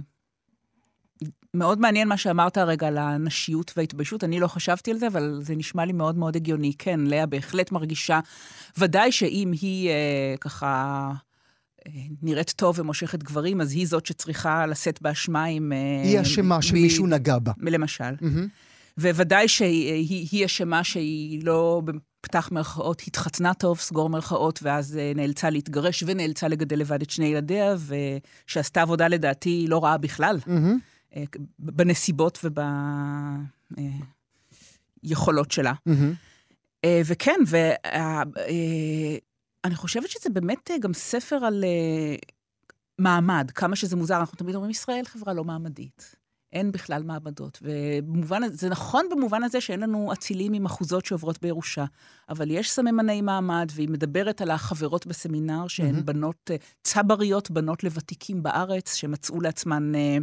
[1.53, 4.23] מאוד מעניין מה שאמרת הרגע על הנשיות וההתביישות.
[4.23, 6.73] אני לא חשבתי על זה, אבל זה נשמע לי מאוד מאוד הגיוני.
[6.77, 8.19] כן, לאה בהחלט מרגישה,
[8.77, 11.11] ודאי שאם היא אה, ככה...
[12.21, 15.71] נראית טוב ומושכת גברים, אז היא זאת שצריכה לשאת באשמה עם...
[15.73, 17.51] אה, היא אשמה שמישהו נגע בה.
[17.57, 18.03] למשל.
[18.03, 18.97] Mm-hmm.
[18.97, 21.81] וודאי שהיא אשמה שהיא לא,
[22.21, 27.25] פתח מרכאות, התחתנה טוב, סגור מרכאות, ואז אה, נאלצה להתגרש ונאלצה לגדל לבד את שני
[27.25, 27.75] ילדיה,
[28.47, 31.17] ושעשתה עבודה לדעתי לא רעה בכלל, mm-hmm.
[31.59, 32.45] בנסיבות
[35.03, 35.73] וביכולות שלה.
[35.89, 36.87] Mm-hmm.
[37.05, 38.23] וכן, וה...
[39.63, 42.31] אני חושבת שזה באמת אה, גם ספר על uh,
[42.99, 44.17] מעמד, כמה שזה מוזר.
[44.17, 46.15] אנחנו תמיד אומרים, ישראל חברה לא מעמדית.
[46.53, 47.59] אין בכלל מעמדות.
[47.61, 51.85] ובמובן, זה נכון במובן הזה שאין לנו אצילים עם אחוזות שעוברות בירושה,
[52.29, 56.03] אבל יש סממני מעמד, והיא מדברת על החברות בסמינר, שהן mm-hmm.
[56.03, 60.17] בנות, אה, צבריות, בנות לוותיקים בארץ, שמצאו לעצמן אה,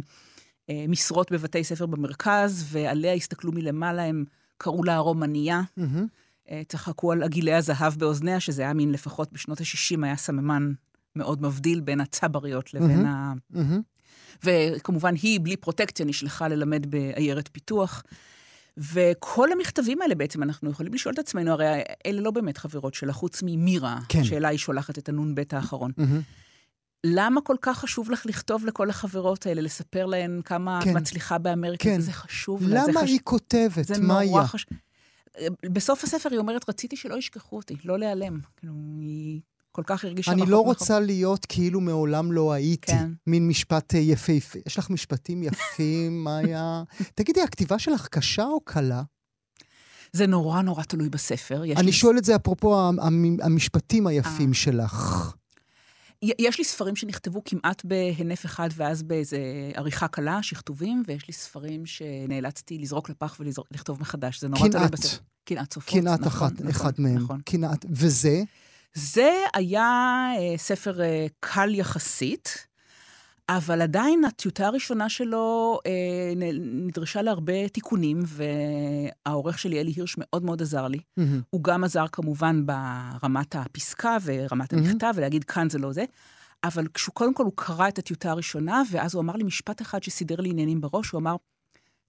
[0.69, 4.25] אה, משרות בבתי ספר במרכז, ועליה הסתכלו מלמעלה, הם
[4.57, 5.61] קראו לה הרומניה.
[5.79, 6.20] Mm-hmm.
[6.51, 10.73] אה, צחקו על עגילי הזהב באוזניה, שזה היה מין, לפחות בשנות ה-60, היה סממן
[11.15, 13.33] מאוד מבדיל בין הצבריות לבין mm-hmm, ה...
[13.53, 14.43] Mm-hmm.
[14.43, 18.03] וכמובן, היא, בלי פרוטקציה, נשלחה ללמד בעיירת פיתוח.
[18.77, 21.65] וכל המכתבים האלה בעצם, אנחנו יכולים לשאול את עצמנו, הרי
[22.05, 24.23] אלה לא באמת חברות שלה, חוץ ממירה, כן.
[24.23, 25.91] שאלה היא שולחת את הנ"ב האחרון.
[25.99, 26.03] Mm-hmm.
[27.03, 30.89] למה כל כך חשוב לך לכתוב לכל החברות האלה, לספר להן כמה כן.
[30.89, 31.83] את מצליחה באמריקה?
[31.83, 32.01] כן.
[32.01, 32.83] זה חשוב לה.
[32.87, 33.23] למה היא חש...
[33.23, 33.89] כותבת?
[33.99, 34.29] מה היה?
[34.29, 34.69] זה נורא חשוב.
[35.71, 38.39] בסוף הספר היא אומרת, רציתי שלא ישכחו אותי, לא להיעלם.
[38.57, 39.41] כאילו, היא
[39.71, 40.31] כל כך הרגישה...
[40.31, 40.99] אני לא רוצה.
[40.99, 42.91] להיות כאילו מעולם לא הייתי.
[42.91, 43.11] כן.
[43.27, 44.59] מין משפט אה, יפהפה.
[44.65, 46.83] יש לך משפטים יפים, מאיה?
[47.15, 49.03] תגידי, הכתיבה שלך קשה או קלה?
[50.13, 51.63] זה נורא נורא תלוי בספר.
[51.63, 51.91] אני לי...
[51.91, 52.89] שואל את זה אפרופו
[53.41, 54.53] המשפטים היפים 아.
[54.53, 54.53] אה.
[54.53, 55.33] שלך.
[56.21, 59.37] יש לי ספרים שנכתבו כמעט בהינף אחד ואז באיזה
[59.75, 64.41] עריכה קלה, שכתובים, ויש לי ספרים שנאלצתי לזרוק לפח ולכתוב מחדש.
[64.41, 65.17] זה נורא תלוי בספר.
[65.45, 65.93] קנאת סופות.
[65.93, 67.17] קנאת נכון, אחת, נכון, אחד מהם.
[67.17, 67.41] נכון.
[67.45, 68.43] קנאת, וזה?
[68.93, 72.67] זה היה אה, ספר אה, קל יחסית.
[73.57, 80.61] אבל עדיין הטיוטה הראשונה שלו אה, נדרשה להרבה תיקונים, והעורך שלי, אלי הירש, מאוד מאוד
[80.61, 80.97] עזר לי.
[80.97, 81.23] Mm-hmm.
[81.49, 85.17] הוא גם עזר כמובן ברמת הפסקה ורמת המכתב, mm-hmm.
[85.17, 86.05] ולהגיד כאן זה לא זה.
[86.63, 90.03] אבל כשהוא, קודם כל, הוא קרא את הטיוטה הראשונה, ואז הוא אמר לי משפט אחד
[90.03, 91.35] שסידר לי עניינים בראש, הוא אמר,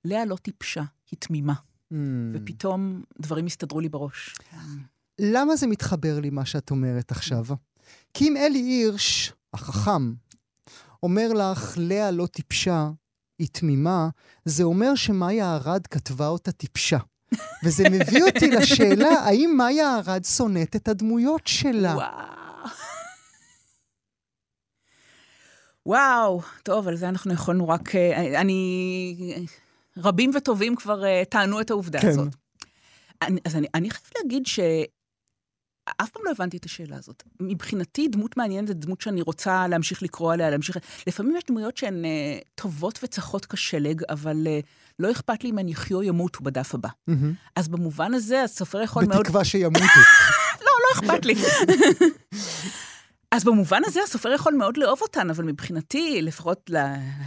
[0.04, 1.54] לאה לא טיפשה, היא תמימה.
[1.92, 1.96] Mm.
[2.32, 4.34] ופתאום דברים הסתדרו לי בראש.
[5.18, 7.44] למה זה מתחבר לי, מה שאת אומרת עכשיו?
[8.14, 10.12] כי אם אלי הירש, החכם,
[11.02, 12.90] אומר לך, לאה לא טיפשה,
[13.38, 14.08] היא תמימה,
[14.44, 16.98] זה אומר שמאיה ארד כתבה אותה טיפשה.
[17.64, 21.94] וזה מביא אותי לשאלה, האם מאיה ארד שונאת את הדמויות שלה?
[21.94, 22.42] וואו.
[25.86, 27.96] וואו, טוב, על זה אנחנו יכולנו רק...
[27.96, 29.46] אה, אני...
[29.96, 32.08] רבים וטובים כבר uh, טענו את העובדה כן.
[32.08, 32.28] הזאת.
[33.22, 34.60] אני, אז אני, אני חייבת להגיד ש...
[35.84, 37.22] אף פעם לא הבנתי את השאלה הזאת.
[37.40, 40.76] מבחינתי, דמות מעניינת זה דמות שאני רוצה להמשיך לקרוא עליה, להמשיך...
[41.06, 44.66] לפעמים יש דמויות שהן uh, טובות וצחות כשלג, אבל uh,
[44.98, 46.88] לא אכפת לי אם הן יחיו או ימותו בדף הבא.
[46.88, 47.12] Mm-hmm.
[47.56, 49.26] אז במובן הזה, הסופר יכול בתקווה מאוד...
[49.26, 49.84] בתקווה שימותו.
[50.64, 51.34] לא, לא אכפת לי.
[53.32, 56.70] אז במובן הזה הסופר יכול מאוד לאהוב אותן, אבל מבחינתי, לפחות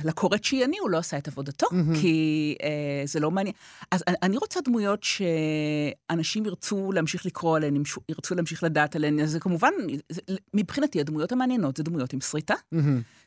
[0.03, 1.99] לקוראת שהיא אני, הוא לא עשה את עבודתו, mm-hmm.
[2.01, 3.55] כי אה, זה לא מעניין.
[3.91, 9.39] אז אני רוצה דמויות שאנשים ירצו להמשיך לקרוא עליהן, ירצו להמשיך לדעת עליהן, אז זה
[9.39, 9.71] כמובן,
[10.09, 10.21] זה,
[10.53, 12.53] מבחינתי הדמויות המעניינות זה דמויות עם שריטה.
[12.53, 12.77] Mm-hmm.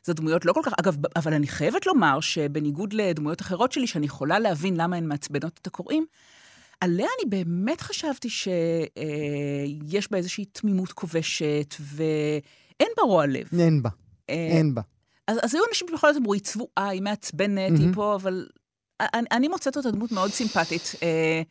[0.03, 4.05] זה דמויות לא כל כך, אגב, אבל אני חייבת לומר שבניגוד לדמויות אחרות שלי, שאני
[4.05, 6.05] יכולה להבין למה הן מעצבנות את הקוראים,
[6.81, 11.75] עליה אני באמת חשבתי שיש בה איזושהי תמימות כובשת,
[12.79, 13.47] ואין בה רוע לב.
[13.59, 13.89] אין בה,
[14.29, 14.81] אה, אין בה.
[15.27, 17.93] אז, אז היו אנשים שבכל זאת אמרו, היא צבועה, היא מעצבנת, היא מהמם.
[17.93, 18.47] פה, אבל
[18.99, 20.91] אני, אני מוצאת אותה דמות מאוד סימפטית.
[21.03, 21.41] אה,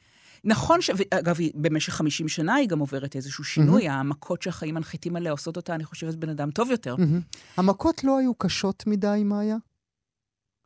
[0.45, 0.91] נכון, ש...
[1.11, 5.57] אגב, היא, במשך 50 שנה היא גם עוברת איזשהו שינוי, המכות שהחיים מנחיתים עליה עושות
[5.57, 6.97] אותה, אני חושבת, בן אדם טוב יותר.
[6.97, 7.21] מהמם.
[7.57, 9.57] המכות לא היו קשות מדי, מאיה?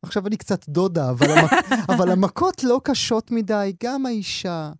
[0.02, 1.52] עכשיו אני קצת דודה, אבל, המכ...
[1.96, 3.72] אבל המכות לא קשות מדי.
[3.82, 4.72] גם האישה,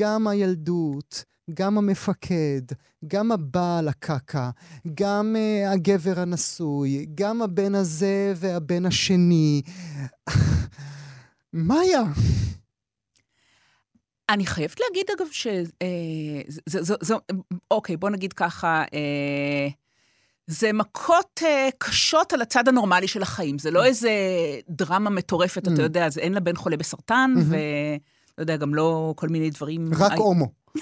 [0.00, 2.62] גם הילדות, גם המפקד,
[3.06, 4.50] גם הבעל הקקה,
[4.94, 9.62] גם uh, הגבר הנשוי, גם הבן הזה והבן השני.
[11.52, 12.02] מאיה,
[14.28, 15.46] אני חייבת להגיד, אגב, ש...
[15.82, 15.86] אה,
[16.66, 17.14] זה, זה, זה,
[17.70, 19.68] אוקיי, בוא נגיד ככה, אה,
[20.46, 23.58] זה מכות אה, קשות על הצד הנורמלי של החיים.
[23.58, 24.10] זה לא איזה
[24.68, 25.72] דרמה מטורפת, Mm.
[25.74, 27.40] אתה יודע, זה אין לה בן חולה בסרטן, Mhm.
[27.44, 27.56] ו...
[28.40, 29.90] לא יודע, גם לא כל מיני דברים...
[29.98, 30.48] רק הי- הומו.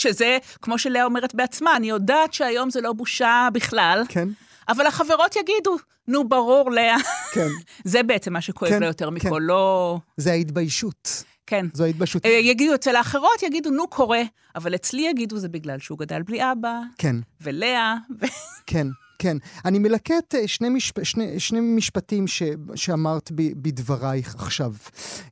[0.00, 4.28] שזה, כמו שלאה אומרת בעצמה, אני יודעת שהיום זה לא בושה בכלל, כן,
[4.68, 5.76] אבל החברות יגידו,
[6.08, 6.96] נו, ברור, לאה.
[7.32, 7.48] כן.
[7.84, 9.14] זה בעצם מה שכואב כן, לה יותר כן.
[9.14, 9.98] מכל, לא...
[10.16, 11.24] זה ההתביישות.
[11.46, 11.66] כן.
[11.74, 12.26] זו ההתביישות.
[12.26, 14.22] אה, יגידו אצל האחרות, יגידו, נו, קורה,
[14.56, 17.16] אבל אצלי יגידו, זה בגלל שהוא גדל בלי אבא, כן.
[17.40, 18.26] ולאה, ו...
[18.66, 18.86] כן,
[19.18, 19.36] כן.
[19.64, 21.02] אני מלקט אה, שני, משפ...
[21.02, 22.42] שני, שני משפטים ש...
[22.74, 23.42] שאמרת ב...
[23.62, 24.74] בדברייך עכשיו.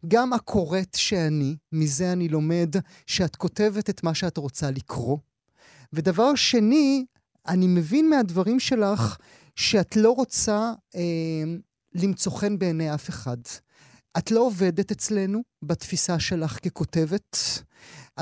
[0.09, 5.19] גם הקוראת שאני, מזה אני לומד שאת כותבת את מה שאת רוצה לקרוא.
[5.93, 7.05] ודבר שני,
[7.49, 9.17] אני מבין מהדברים שלך
[9.57, 11.01] שאת לא רוצה אה,
[11.95, 13.39] למצוא חן בעיני אף אחד.
[14.19, 17.63] את לא עובדת אצלנו בתפיסה שלך ככותבת.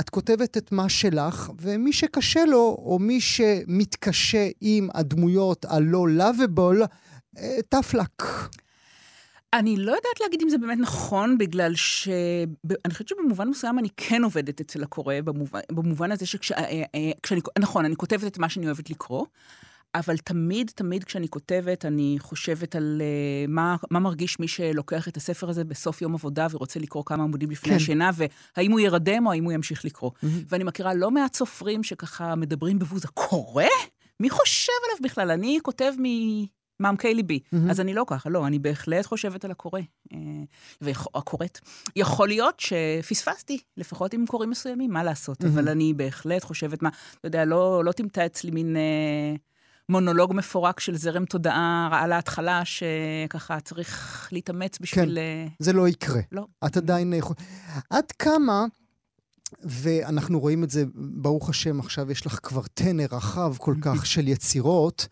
[0.00, 6.86] את כותבת את מה שלך, ומי שקשה לו, או מי שמתקשה עם הדמויות הלא lovable,
[7.38, 7.58] אה,
[7.94, 8.24] luck.
[9.52, 12.08] אני לא יודעת להגיד אם זה באמת נכון, בגלל ש...
[12.84, 16.84] אני חושבת שבמובן מסוים אני כן עובדת אצל הקורא, במובן, במובן הזה שכשאני...
[17.58, 19.26] נכון, אני כותבת את מה שאני אוהבת לקרוא,
[19.94, 25.16] אבל תמיד, תמיד כשאני כותבת, אני חושבת על uh, מה, מה מרגיש מי שלוקח את
[25.16, 27.76] הספר הזה בסוף יום עבודה ורוצה לקרוא כמה עמודים לפני כן.
[27.76, 28.10] השינה,
[28.56, 30.10] והאם הוא ירדם או האם הוא ימשיך לקרוא.
[30.10, 30.26] Mhm.
[30.48, 33.64] ואני מכירה לא מעט סופרים שככה מדברים בבוז, הקורא?
[34.20, 35.30] מי חושב עליו בכלל?
[35.30, 37.38] אני כותב ממעמקי ליבי.
[37.52, 37.70] מהמם.
[37.70, 39.80] אז אני לא ככה, לא, אני בהחלט חושבת על הקורא.
[40.12, 40.18] אה,
[40.80, 41.60] והקוראת.
[41.96, 45.44] יכול להיות שפספסתי, לפחות עם קוראים מסוימים, מה לעשות?
[45.44, 45.58] מהמם.
[45.58, 46.88] אבל אני בהחלט חושבת מה,
[47.20, 49.34] אתה יודע, לא, לא תמצא אצלי מין אה,
[49.88, 55.18] מונולוג מפורק של זרם תודעה על ההתחלה, שככה צריך להתאמץ בשביל...
[55.18, 56.20] אה, זה לא יקרה.
[56.32, 56.46] לא.
[56.66, 57.12] את עדיין...
[57.12, 57.36] אה, יכול-
[57.90, 58.64] עד כמה,
[59.62, 64.28] ואנחנו רואים את זה, ברוך השם, עכשיו יש לך כבר טנר רחב כל כך של
[64.28, 65.08] יצירות,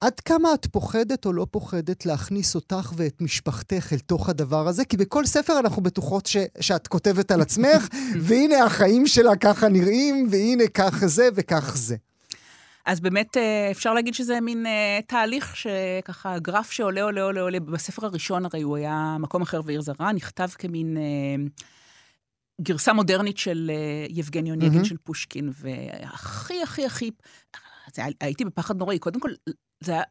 [0.00, 4.84] עד כמה את פוחדת או לא פוחדת להכניס אותך ואת משפחתך אל תוך הדבר הזה?
[4.84, 7.88] כי בכל ספר אנחנו בטוחות ש, שאת כותבת על עצמך,
[8.26, 11.96] והנה החיים שלה ככה נראים, והנה כך זה וכך זה.
[12.86, 17.60] אז באמת אה, אפשר להגיד שזה מין אה, תהליך שככה, גרף שעולה, עולה, עולה, עולה.
[17.60, 21.02] בספר הראשון הרי הוא היה מקום אחר ועיר זרה, נכתב כמין אה,
[22.60, 23.70] גרסה מודרנית של
[24.08, 24.84] יבגני אונייגין מהמם.
[24.84, 27.10] של פושקין, והכי, הכי, הכי...
[27.94, 28.98] זה, הייתי בפחד נוראי.
[28.98, 29.30] קודם כל,
[29.80, 30.02] זה היה...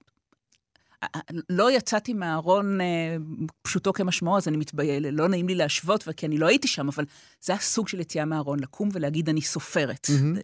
[1.50, 3.16] לא יצאתי מהארון אה,
[3.62, 7.06] פשוטו כמשמעו, אז אני מתביישת, לא נעים לי להשוות, כי אני לא הייתי שם, אבל
[7.42, 10.08] זה היה סוג של יציאה מהארון, לקום ולהגיד, אני סופרת.
[10.10, 10.36] מהמם.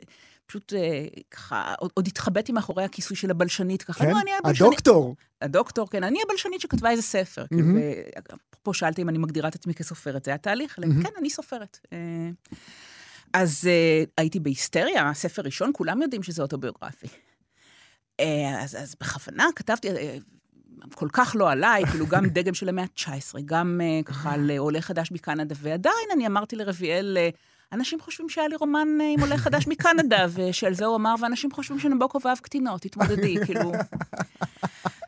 [0.46, 4.12] פשוט אה, ככה, עוד, עוד התחבאתי מאחורי הכיסוי של הבלשנית, ככה, כן?
[4.12, 4.70] לא, אני הבלשנית.
[4.70, 5.16] הדוקטור.
[5.42, 7.46] הדוקטור, כן, אני הבלשנית שכתבה איזה ספר.
[7.52, 7.80] מהמם.
[7.80, 10.80] כאילו, ופה שאלתי אם אני מגדירה את עצמי כסופרת, זה היה תהליך?
[10.80, 11.04] מהמם.
[11.04, 11.80] כן, אני סופרת.
[11.94, 11.98] אה,
[13.34, 17.08] אז אה, הייתי בהיסטריה, ספר ראשון, כולם יודעים שזה אוטוביוגרפי.
[18.20, 20.18] אה, אז, אז בכוונה כתבתי, אה,
[20.94, 24.60] כל כך לא עליי, כאילו גם דגם של המאה ה-19, גם אה, ככה על אה,
[24.60, 27.30] עולה חדש מקנדה, ועדיין אני אמרתי לרביאל, אה,
[27.72, 31.52] אנשים חושבים שהיה לי רומן אה, עם עולה חדש מקנדה, ושעל זה הוא אמר, ואנשים
[31.52, 33.72] חושבים שנבוקוב אהב קטינות, תתמודדי, כאילו.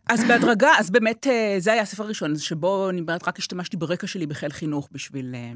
[0.09, 4.07] אז בהדרגה, אז באמת, אה, זה היה הספר הראשון, שבו אני באמת רק השתמשתי ברקע
[4.07, 5.35] שלי בחיל חינוך בשביל...
[5.35, 5.51] אה,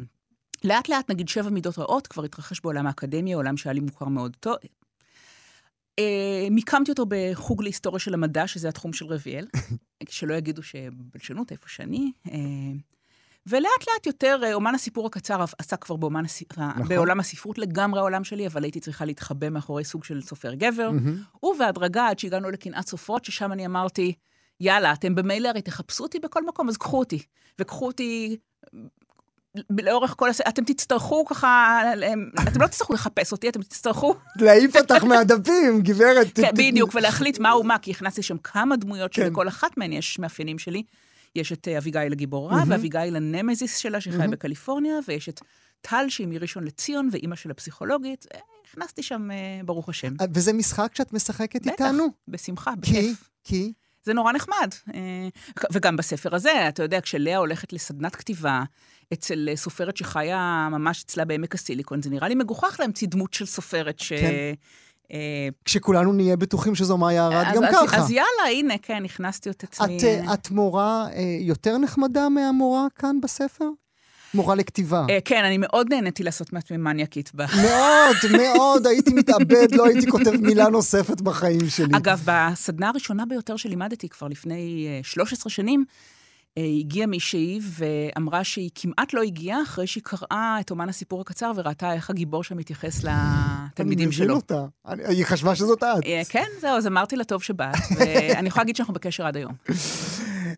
[0.63, 4.37] לאט לאט, נגיד שבע מידות רעות, כבר התרחש בעולם האקדמיה, עולם שהיה לי מוכר מאוד
[4.39, 4.55] טוב.
[6.51, 9.47] מיקמתי אותו בחוג להיסטוריה של המדע, שזה התחום של רביאל,
[10.09, 12.11] שלא יגידו שבלשנות, איפה שאני.
[13.47, 16.87] אה, ולאט לאט יותר, אה, אומן הסיפור הקצר עסק כבר באומן, הסי- נכון.
[16.87, 20.91] בעולם הספרות, לגמרי העולם שלי, אבל הייתי צריכה להתחבא מאחורי סוג של סופר גבר.
[20.91, 21.17] מהמם.
[21.43, 24.13] ובהדרגה, עד שהגענו לקנאת סופרות, ששם אני אמרתי,
[24.59, 27.19] יאללה, אתם במילא הרי תחפשו אותי בכל מקום, אז קחו אותי.
[27.59, 28.37] וקחו אותי
[29.81, 30.41] לאורך כל הס...
[30.41, 31.81] אתם תצטרכו ככה,
[32.47, 34.15] אתם לא תצטרכו לחפש אותי, אתם תצטרכו...
[34.35, 36.27] להעיף אותך מהדפים, גברת.
[36.35, 39.25] כן, בדיוק, ולהחליט מהו מה, כי הכנסתי שם כמה דמויות כן.
[39.27, 40.83] שלכל אחת מהן יש מאפיינים שלי.
[41.35, 42.71] יש את אה, אביגיל הגיבורה, מהמם.
[42.71, 44.31] ואביגיל הנמזיס שלה, שחיה מהמם.
[44.31, 45.41] בקליפורניה, ויש את
[45.81, 48.25] טל, שהיא מראשון לציון, ואימא של הפסיכולוגית.
[48.33, 48.39] אה,
[48.69, 50.13] הכנסתי שם, אה, ברוך השם.
[50.33, 52.07] וזה משחק שאת משחקת בטח, איתנו?
[52.27, 52.91] בשמחה, כי?
[52.91, 53.29] בכיף.
[53.43, 53.73] כי?
[54.03, 54.69] זה נורא נחמד.
[55.71, 58.63] וגם בספר הזה, אתה יודע, כשלאה הולכת לסדנת כתיבה
[59.13, 63.99] אצל סופרת שחיה ממש אצלה בעמק הסיליקון, זה נראה לי מגוחך להמציא דמות של סופרת
[63.99, 64.13] ש...
[64.13, 64.53] כן.
[65.13, 65.17] אה,
[65.65, 67.97] כשכולנו נהיה בטוחים שזו מאיה ארד גם אז- ככה.
[67.97, 69.97] אז יאללה, הנה, כן, הכנסתי את עצמי.
[69.97, 73.65] את, אה, את מורה אה, יותר נחמדה מהמורה כאן בספר?
[74.33, 75.05] מורה לכתיבה.
[75.09, 77.45] אה, כן, אני מאוד נהניתי לעשות מעצמי מניאקית בה.
[77.67, 81.97] מאוד, מאוד, הייתי מתאבד, לא הייתי כותב מילה נוספת בחיים שלי.
[81.97, 86.20] אגב, בסדנה הראשונה ביותר שלימדתי כבר לפני אה, 13 שנים, אה,
[86.59, 91.93] הגיעה מישהי ואמרה שהיא כמעט לא הגיעה אחרי שהיא קראה את אומן הסיפור הקצר וראתה
[91.93, 94.25] איך הגיבור שם מתייחס לתלמידים אני שלו.
[94.25, 94.65] מבין אותה.
[94.87, 96.05] אני- היא חשבה שזאת את.
[96.05, 99.51] אה, כן, זהו, אז אמרתי לה טוב שבאת, ואני יכולה להגיד שאנחנו בקשר עד היום.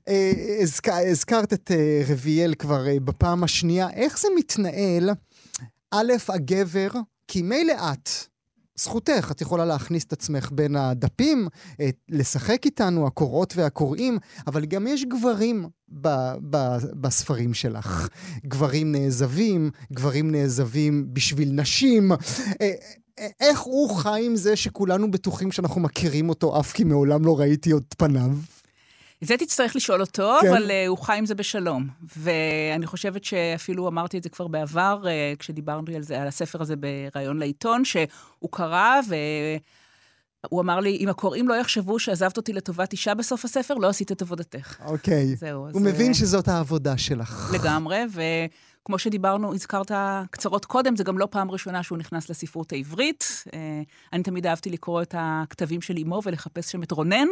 [0.08, 0.32] אה,
[0.63, 3.89] הזכ- הזכרת את אה, רביאל כבר אה, בפעם השנייה.
[3.89, 5.10] איך זה מתנהל?
[5.93, 6.88] א', הגבר,
[7.27, 8.10] כי מילא את,
[8.75, 11.47] זכותך, את יכולה להכניס את עצמך בין הדפים,
[11.79, 15.65] אה, לשחק איתנו, הקוראות והקוראים, אבל גם יש גברים
[16.01, 18.07] ב- ב- בספרים שלך.
[18.45, 22.12] גברים נעזבים, גברים נעזבים בשביל נשים.
[22.12, 22.17] אה,
[23.19, 27.39] אה, איך הוא חי עם זה שכולנו בטוחים שאנחנו מכירים אותו, אף כי מעולם לא
[27.39, 28.31] ראיתי עוד פניו?
[29.23, 30.47] זה תצטרך לשאול אותו, כן.
[30.47, 31.88] אבל uh, הוא חי עם זה בשלום.
[32.17, 36.75] ואני חושבת שאפילו אמרתי את זה כבר בעבר, uh, כשדיברנו על, זה, על הספר הזה
[36.75, 43.13] בריאיון לעיתון, שהוא קרא, והוא אמר לי, אם הקוראים לא יחשבו שעזבת אותי לטובת אישה
[43.13, 44.81] בסוף הספר, לא עשית את עבודתך.
[44.86, 45.36] אוקיי.
[45.36, 45.73] זהו, אז...
[45.73, 47.51] הוא מבין אה, שזאת העבודה שלך.
[47.53, 48.03] לגמרי,
[48.83, 49.91] וכמו שדיברנו, הזכרת
[50.29, 53.43] קצרות קודם, זה גם לא פעם ראשונה שהוא נכנס לספרות העברית.
[53.53, 53.81] אה,
[54.13, 57.27] אני תמיד אהבתי לקרוא את הכתבים של אמו ולחפש שם את רונן.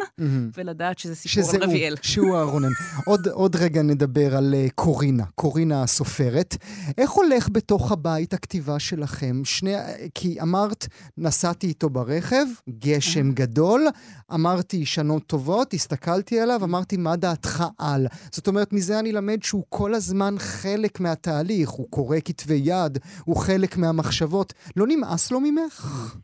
[0.57, 1.95] ולדעת שזה סיפור שזה על רביאל.
[2.01, 2.69] שהוא הרונן.
[3.05, 6.57] עוד, עוד רגע נדבר על uh, קורינה, קורינה הסופרת.
[6.97, 9.41] איך הולך בתוך הבית הכתיבה שלכם?
[9.45, 9.73] שני,
[10.13, 10.87] כי אמרת,
[11.17, 13.87] נסעתי איתו ברכב, גשם גדול,
[14.33, 18.07] אמרתי שנות טובות, הסתכלתי עליו, אמרתי, מה דעתך על?
[18.31, 23.36] זאת אומרת, מזה אני למד שהוא כל הזמן חלק מהתהליך, הוא קורא כתבי יד, הוא
[23.36, 24.54] חלק מהמחשבות.
[24.77, 26.15] לא נמאס לו ממך?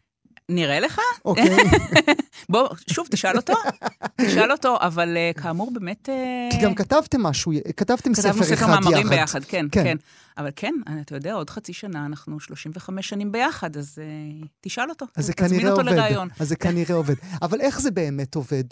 [0.51, 0.99] נראה לך?
[1.25, 1.58] אוקיי.
[2.49, 3.53] בוא, שוב, תשאל אותו.
[4.21, 6.10] תשאל אותו, אבל uh, כאמור, באמת...
[6.10, 9.10] uh, כי גם כתבתם משהו, כתבתם ספר כתבנו אחד ספר מאמרים יחד.
[9.10, 9.84] ביחד, כן, כן.
[9.84, 9.97] כן.
[10.38, 13.99] אבל כן, אתה יודע, עוד חצי שנה, אנחנו 35 שנים ביחד, אז
[14.43, 15.06] uh, תשאל אותו.
[15.15, 15.93] אז זה כנראה אותו עובד.
[15.93, 16.27] לראיון.
[16.39, 17.15] אז זה כנראה עובד.
[17.41, 18.63] אבל איך זה באמת עובד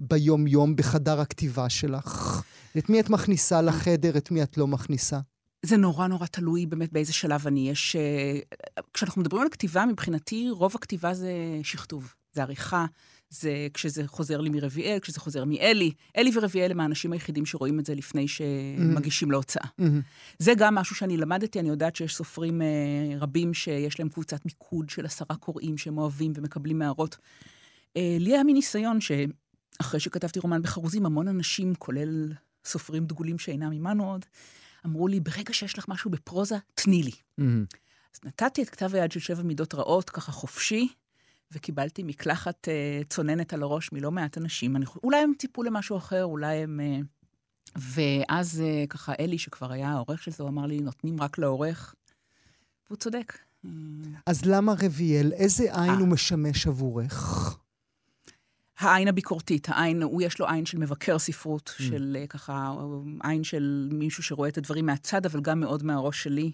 [0.00, 2.42] ביום-יום, בחדר הכתיבה שלך?
[2.78, 5.18] את מי את מכניסה לחדר, את מי את לא מכניסה?
[5.64, 7.70] זה נורא נורא תלוי באמת באיזה שלב אני.
[7.70, 7.96] יש...
[7.96, 8.38] אה,
[8.92, 12.86] כשאנחנו מדברים על כתיבה, מבחינתי, רוב הכתיבה זה שכתוב, זה עריכה,
[13.30, 15.90] זה כשזה חוזר לי מרביאל, כשזה חוזר מאלי.
[16.16, 19.66] אלי ורביאל הם האנשים היחידים שרואים את זה לפני שמגישים להוצאה.
[19.78, 20.00] מהמם.
[20.38, 22.66] זה גם משהו שאני למדתי, אני יודעת שיש סופרים אה,
[23.20, 27.16] רבים שיש להם קבוצת מיקוד של עשרה קוראים שהם אוהבים ומקבלים הערות.
[27.96, 32.32] אה, לי היה מין ניסיון שאחרי שכתבתי רומן בחרוזים, המון אנשים, כולל
[32.64, 34.24] סופרים דגולים שאינם עמנו עוד,
[34.86, 37.12] אמרו לי, ברגע שיש לך משהו בפרוזה, תני לי.
[37.38, 37.64] מהמם.
[38.14, 40.88] אז נתתי את כתב היד של שבע מידות רעות, ככה חופשי,
[41.52, 44.76] וקיבלתי מקלחת אה, צוננת על הראש מלא מעט אנשים.
[44.76, 46.80] אני, אולי הם ציפו למשהו אחר, אולי הם...
[46.80, 46.98] אה,
[47.76, 51.94] ואז אה, ככה אלי, שכבר היה העורך של זה, הוא אמר לי, נותנים רק לעורך,
[52.86, 53.38] והוא צודק.
[54.26, 55.32] אז למה רביאל?
[55.32, 55.98] איזה עין אה.
[55.98, 57.58] הוא משמש עבורך?
[58.78, 62.74] העין הביקורתית, העין, הוא יש לו עין של מבקר ספרות, של אה, ככה,
[63.22, 66.52] עין של מישהו שרואה את הדברים מהצד, אבל גם מאוד מהראש שלי.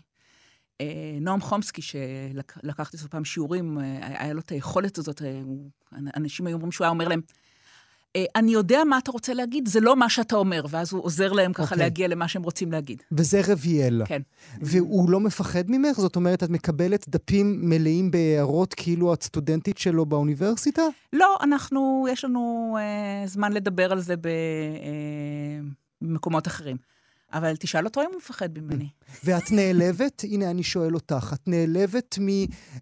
[0.81, 5.23] אה, נועם חומסקי, שלקחתי אצלו פעם שיעורים, אה, היה לו את היכולת הזאת,
[6.17, 7.21] אנשים היו אומרים שהוא היה אומר להם,
[8.37, 11.53] אני יודע מה אתה רוצה להגיד, זה לא מה שאתה אומר, ואז הוא עוזר להם
[11.53, 11.79] ככה אוקיי.
[11.79, 13.03] להגיע למה שהם רוצים להגיד.
[13.13, 14.03] וזה רביאל.
[14.07, 14.23] כן.
[14.61, 16.01] והוא לא מפחד ממך?
[16.01, 20.83] זאת אומרת, את מקבלת דפים מלאים בהערות כאילו את סטודנטית שלו באוניברסיטה?
[21.13, 25.61] לא, אנחנו, יש לנו אה, זמן לדבר על זה אה,
[26.03, 26.77] במקומות אחרים.
[27.33, 28.89] אבל תשאל אותו אם הוא מפחד ממני.
[29.25, 30.23] ואת נעלבת?
[30.25, 31.31] הנה, אני שואל אותך.
[31.35, 32.29] את נעלבת מ...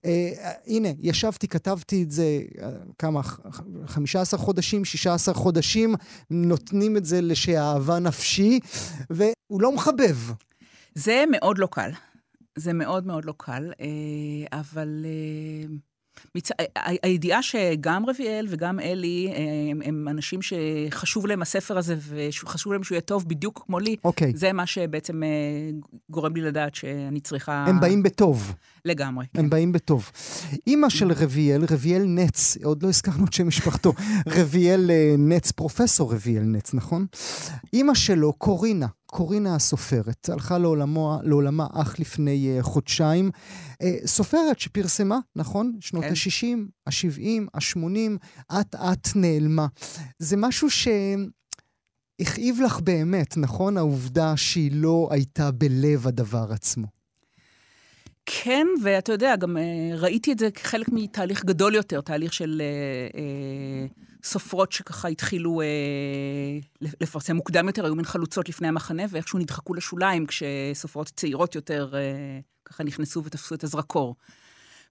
[0.04, 0.30] אה,
[0.66, 3.22] הנה, ישבתי, כתבתי את זה, אה, כמה?
[3.22, 3.40] ח-
[3.86, 5.94] 15 חודשים, 16 חודשים,
[6.30, 8.60] נותנים את זה לשאהבה נפשי,
[9.10, 10.16] והוא לא מחבב.
[10.94, 11.90] זה מאוד לא קל.
[12.56, 15.68] זה מאוד מאוד לא קל, אה, אבל אה,
[16.34, 16.50] מצ...
[17.02, 22.84] הידיעה שגם רביאל וגם אלי אה, הם, הם אנשים שחשוב להם הספר הזה וחשוב להם
[22.84, 24.32] שהוא יהיה טוב בדיוק כמו לי, אוקיי.
[24.34, 25.28] זה מה שבעצם אה,
[26.10, 27.64] גורם לי לדעת שאני צריכה...
[27.68, 28.54] הם באים בטוב.
[28.84, 29.26] לגמרי.
[29.34, 29.40] כן.
[29.40, 30.10] הם באים בטוב.
[30.66, 33.92] אימא של רביאל, רביאל נץ, עוד לא הזכרנו את שם משפחתו,
[34.28, 37.06] רביאל אה, נץ, פרופסור רביאל נץ, נכון?
[37.72, 43.30] אימא שלו, קורינה, קורינה הסופרת, הלכה לעולמו, לעולמה אך לפני uh, חודשיים.
[43.72, 45.76] Uh, סופרת שפרסמה, נכון?
[45.80, 46.10] שנות כן.
[46.10, 49.66] ה-60, ה-70, ה-80, אט-אט נעלמה.
[50.18, 53.76] זה משהו שהכאיב לך באמת, נכון?
[53.76, 56.86] העובדה שהיא לא הייתה בלב הדבר עצמו.
[58.26, 59.62] כן, ואתה יודע, גם אה,
[59.96, 63.86] ראיתי את זה כחלק מתהליך גדול יותר, תהליך של אה, אה,
[64.28, 65.66] סופרות שככה התחילו אה,
[67.00, 72.40] לפרסם מוקדם יותר, היו מין חלוצות לפני המחנה, ואיכשהו נדחקו לשוליים כשסופרות צעירות יותר אה,
[72.64, 74.16] ככה נכנסו ותפסו את הזרקור.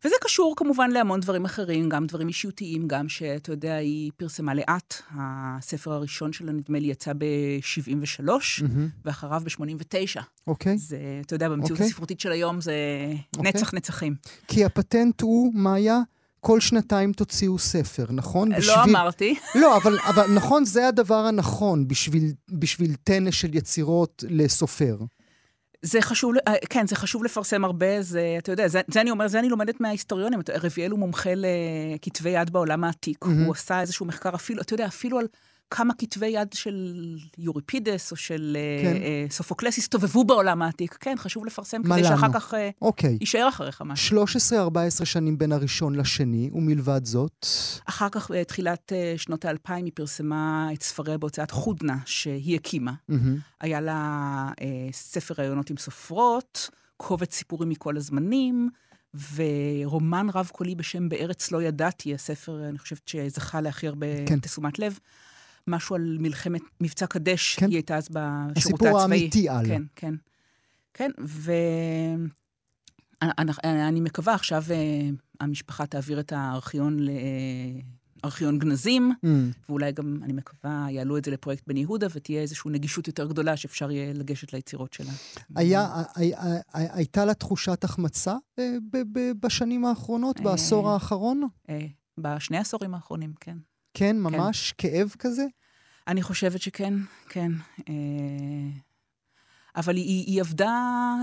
[0.05, 5.01] וזה קשור כמובן להמון דברים אחרים, גם דברים אישיותיים, גם שאתה יודע, היא פרסמה לאט.
[5.11, 8.63] הספר הראשון שלה, נדמה לי, יצא ב-73, mm-hmm.
[9.05, 10.21] ואחריו ב-89.
[10.47, 10.73] אוקיי.
[10.73, 10.77] Okay.
[10.77, 11.73] זה, אתה יודע, במציאות okay.
[11.73, 11.85] אוקיי.
[11.85, 13.37] הספרותית של היום זה okay.
[13.37, 13.51] אוקיי.
[13.51, 14.15] נצח נצחים.
[14.47, 15.99] כי הפטנט הוא, מאיה,
[16.47, 18.51] כל שנתיים תוציאו ספר, נכון?
[18.51, 18.79] לא בשביל...
[18.79, 19.35] אמרתי.
[19.61, 24.97] לא, אבל, אבל נכון, זה הדבר הנכון בשביל, בשביל טנא של יצירות לסופר.
[25.81, 29.27] זה חשוב, אה, כן, זה חשוב לפרסם הרבה, זה, אתה יודע, זה, זה אני אומר,
[29.27, 30.39] זה אני לומדת מההיסטוריונים.
[30.63, 33.25] רביאל הוא מומחה לכתבי יד בעולם העתיק.
[33.25, 33.45] Mm-hmm.
[33.45, 35.27] הוא עשה איזשהו מחקר אפילו, אתה יודע, אפילו על
[35.71, 39.01] כמה כתבי יד של יוריפידס או של אה, כן.
[39.01, 40.97] אה, סופוקלס הסתובבו בעולם העתיק.
[40.99, 42.03] כן, חשוב לפרסם כדי לנו?
[42.03, 43.17] שאחר כך אה, אוקיי.
[43.21, 44.23] יישאר אחריך משהו.
[44.23, 47.45] 13-14 שנים בין הראשון לשני, ומלבד זאת?
[47.85, 52.93] אחר כך, בתחילת שנות האלפיים, היא פרסמה את ספריה בהוצאת חודנה, שהיא הקימה.
[53.11, 53.13] Mm-hmm.
[53.61, 58.69] היה לה אה, ספר ראיונות עם סופרות, קובץ סיפורים מכל הזמנים.
[59.35, 64.39] ורומן רב-קולי בשם בארץ לא ידעתי, הספר, אני חושבת שזכה להכי הרבה כן.
[64.39, 64.99] תשומת לב.
[65.67, 67.65] משהו על מלחמת מבצע קדש, כן.
[67.65, 68.73] היא הייתה אז בשירות הצבאי.
[68.73, 69.65] הסיפור האמיתי על.
[69.65, 70.13] כן, כן.
[70.97, 71.11] כן,
[73.21, 75.09] ואני מקווה עכשיו אה,
[75.39, 76.99] המשפחה תעביר את הארכיון
[78.23, 79.27] לארכיון גנזים, mm.
[79.69, 83.57] ואולי גם, אני מקווה, יעלו את זה לפרויקט בן יהודה, ותהיה איזושהי נגישות יותר גדולה
[83.57, 85.11] שאפשר יהיה לגשת ליצירות שלה.
[85.55, 86.03] היה,
[86.73, 88.73] הייתה לה תחושת החמצה אה,
[89.41, 91.47] בשנים האחרונות, בעשור אה, האחרון?
[92.17, 93.57] בשני העשורים האחרונים, כן.
[93.97, 94.89] כן, ממש כן.
[94.89, 95.45] כאב כזה?
[96.07, 96.93] אני חושבת שכן,
[97.29, 97.51] כן.
[97.89, 97.93] אה,
[99.75, 100.75] אבל היא, היא עבדה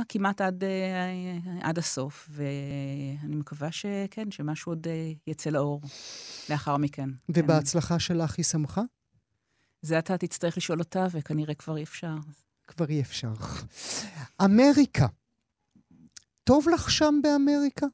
[0.09, 5.81] כמעט עד, אה, עד הסוף, ואני מקווה שכן, שמשהו עוד אה, יצא לאור
[6.51, 7.11] לאחר מכן.
[7.29, 7.99] ובהצלחה כן.
[7.99, 8.83] שלך היא שמחה?
[9.83, 12.15] זה אתה תצטרך לשאול אותה, וכנראה כבר אי אפשר.
[12.67, 13.33] כבר אי אפשר.
[14.45, 15.07] אמריקה.
[16.45, 17.87] טוב לך שם באמריקה?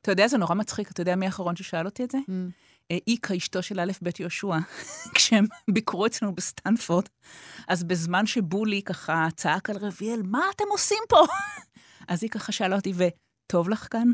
[0.00, 0.90] אתה יודע, זה נורא מצחיק.
[0.90, 2.18] אתה יודע מי האחרון ששאל אותי את זה?
[2.18, 2.52] מממ.
[2.90, 4.58] איקה, אשתו של א' ב' יהושע,
[5.14, 7.08] כשהם ביקרו אצלנו בסטנפורד,
[7.68, 11.26] אז בזמן שבולי ככה צעק על רביאל, מה אתם עושים פה?
[12.08, 14.08] אז היא ככה שאלה אותי, וטוב לך כאן?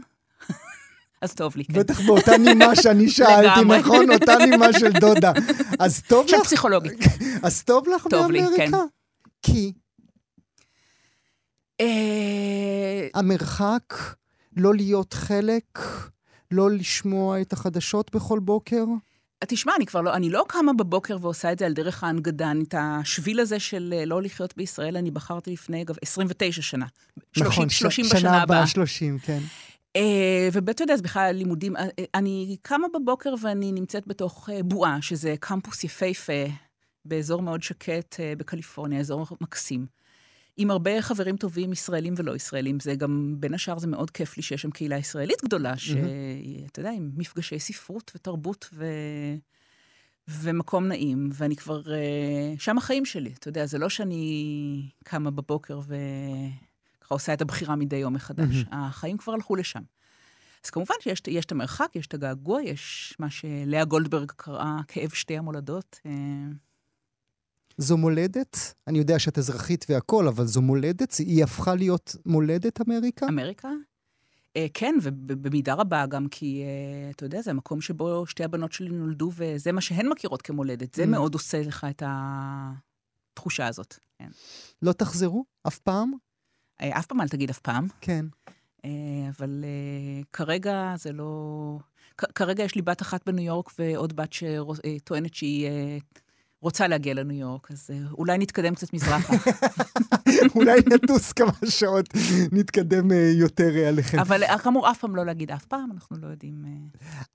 [1.22, 1.72] אז טוב לי, כן.
[1.72, 4.10] בטח באותה נימה שאני שאלתי, נכון?
[4.10, 5.32] אותה נימה של דודה.
[5.78, 6.30] אז טוב לך...
[6.30, 6.98] של פסיכולוגית.
[7.42, 8.56] אז טוב לך באמריקה?
[8.56, 8.70] כן.
[9.42, 9.72] כי?
[11.80, 13.94] אה, המרחק,
[14.56, 15.78] לא להיות חלק,
[16.50, 18.84] לא לשמוע את החדשות בכל בוקר?
[19.46, 22.52] תשמע, אני כבר לא, אני לא קמה בבוקר ועושה את זה על דרך ההנגדה.
[22.62, 26.86] את השביל הזה של אה, לא לחיות בישראל, אני בחרתי לפני, אגב, 29 שנה.
[27.36, 28.66] נכון, 30 ש- בשנה הבאה.
[28.66, 29.38] 30, כן.
[29.98, 30.00] Uh,
[30.52, 31.76] ובית, יודע, זה בכלל לימודים.
[31.76, 31.80] Uh,
[32.14, 36.32] אני קמה בבוקר ואני נמצאת בתוך בועה, שזה קמפוס יפהפה
[37.04, 39.86] באזור מאוד שקט בקליפורניה, אזור מקסים.
[40.60, 42.80] עם הרבה חברים טובים, ישראלים ולא ישראלים.
[42.80, 46.90] זה גם, בין השאר, זה מאוד כיף לי שיש שם קהילה ישראלית גדולה, שאתה יודע,
[46.90, 48.86] עם מפגשי ספרות ותרבות ו...
[50.28, 51.92] ומקום נעים, ואני כבר...
[51.92, 57.76] אה, שם החיים שלי, אתה יודע, זה לא שאני קמה בבוקר וככה עושה את הבחירה
[57.76, 58.62] מדי יום מחדש.
[58.62, 58.74] Mm-hmm.
[58.74, 59.82] החיים כבר הלכו לשם.
[60.64, 65.38] אז כמובן שיש את המרחק, יש את הגעגוע, יש מה שלאה גולדברג קראה כאב שתי
[65.38, 66.00] המולדות.
[67.78, 68.74] זו מולדת?
[68.86, 71.14] אני יודע שאת אזרחית והכול, אבל זו מולדת?
[71.14, 73.28] היא הפכה להיות מולדת אמריקה?
[73.28, 73.68] אמריקה?
[73.68, 78.88] Uh, כן, ובמידה רבה גם כי, uh, אתה יודע, זה המקום שבו שתי הבנות שלי
[78.88, 80.94] נולדו, וזה מה שהן מכירות כמולדת.
[80.94, 81.06] זה mm.
[81.06, 83.94] מאוד עושה לך את התחושה הזאת.
[84.18, 84.28] כן.
[84.82, 85.44] לא תחזרו?
[85.66, 86.12] אף פעם?
[86.82, 87.86] Uh, אף פעם אל תגיד אף פעם.
[88.00, 88.26] כן.
[88.76, 88.88] Uh,
[89.38, 91.78] אבל uh, כרגע זה לא...
[92.34, 95.68] כרגע יש לי בת אחת בניו יורק ועוד בת שטוענת שהיא...
[96.62, 99.34] רוצה להגיע לניו יורק, אז uh, אולי נתקדם קצת מזרחה.
[100.56, 102.08] אולי נטוס כמה שעות,
[102.52, 104.18] נתקדם uh, יותר uh, עליכם.
[104.18, 106.64] אבל כאמור, אף פעם לא להגיד אף פעם, אנחנו לא יודעים...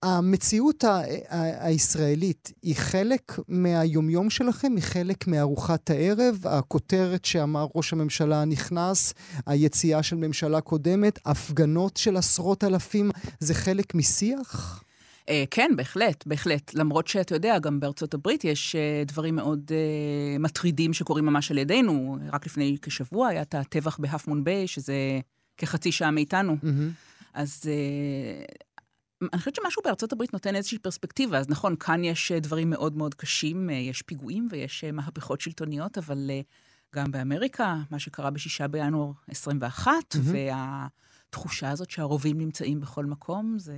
[0.04, 4.72] המציאות ה- ה- הישראלית היא חלק מהיומיום שלכם?
[4.76, 6.38] היא חלק מארוחת הערב?
[6.46, 9.14] הכותרת שאמר ראש הממשלה הנכנס,
[9.46, 14.84] היציאה של ממשלה קודמת, הפגנות של עשרות אלפים, זה חלק משיח?
[15.30, 16.74] אה, כן, בהחלט, בהחלט.
[16.74, 21.58] למרות שאתה יודע, גם בארצות הברית יש אה, דברים מאוד אה, מטרידים שקורים ממש על
[21.58, 22.18] ידינו.
[22.32, 24.96] רק לפני כשבוע היה את הטבח בהפמון ביי, שזה
[25.58, 26.54] כחצי שעה מאיתנו.
[26.54, 27.14] Mm-hmm.
[27.34, 28.46] אז אה,
[29.34, 31.38] אני חושבת שמשהו בארצות הברית נותן איזושהי פרספקטיבה.
[31.38, 35.42] אז נכון, כאן יש אה, דברים מאוד מאוד קשים, אה, יש פיגועים ויש אה, מהפכות
[35.42, 36.42] שלטוניות, אבל אה,
[36.96, 40.36] גם באמריקה, מה שקרה בשישה בינואר 21, מהמם.
[41.30, 43.78] והתחושה הזאת שהרובים נמצאים בכל מקום, זה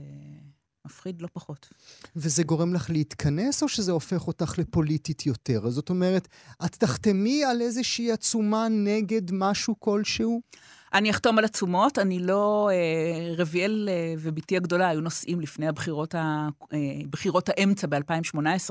[0.85, 1.69] מפחיד לא פחות.
[2.15, 5.69] וזה גורם לך להתכנס, או שזה הופך אותך לפוליטית יותר?
[5.69, 6.27] זאת אומרת,
[6.65, 10.41] את תחתמי על איזושהי עצומה נגד משהו כלשהו?
[10.93, 12.69] אני אחתום על עצומות, אני לא...
[12.71, 16.77] אה, רביאל אה, ובתי הגדולה היו נוסעים לפני הבחירות, ה, אה,
[17.09, 18.69] בחירות האמצע ב-2018